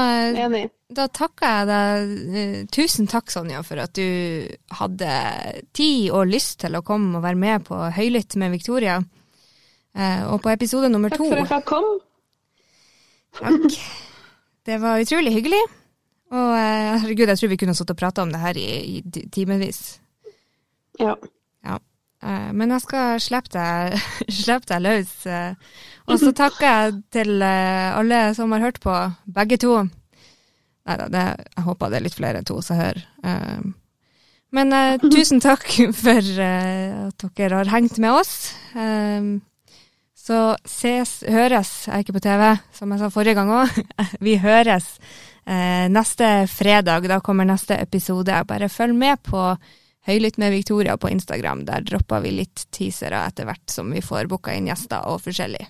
[0.91, 2.67] da, takker jeg deg.
[2.75, 4.49] Tusen takk, Sonja, for at du
[4.81, 5.13] hadde
[5.71, 8.99] tid og lyst til å komme og være med på Høylytt med Victoria.
[9.93, 11.87] Eh, og på episode nummer to Takk for at jeg kom.
[13.37, 13.79] Takk.
[14.65, 15.61] Det var utrolig hyggelig.
[16.33, 19.25] Og eh, herregud, jeg tror vi kunne sittet og prata om det her i, i
[19.33, 19.99] timevis.
[21.01, 21.13] Ja.
[21.65, 21.77] ja.
[22.25, 23.99] Eh, men jeg skal slippe deg,
[24.41, 25.13] slippe deg løs.
[26.09, 28.97] Og så takker jeg til alle som har hørt på,
[29.37, 29.83] begge to.
[30.83, 33.05] Nei da, jeg håper det er litt flere enn to som hører.
[34.53, 34.73] Men
[35.05, 35.69] tusen takk
[36.03, 38.33] for at dere har hengt med oss.
[40.23, 43.79] Så ses, høres, jeg er ikke på TV, som jeg sa forrige gang òg.
[44.23, 44.93] Vi høres
[45.43, 47.09] eh, neste fredag.
[47.11, 48.37] Da kommer neste episode.
[48.47, 49.43] Bare følg med på
[50.03, 51.63] Høylytt med Victoria på Instagram.
[51.67, 55.63] Der dropper vi litt teasere etter hvert som vi får booka inn gjester og forskjellig.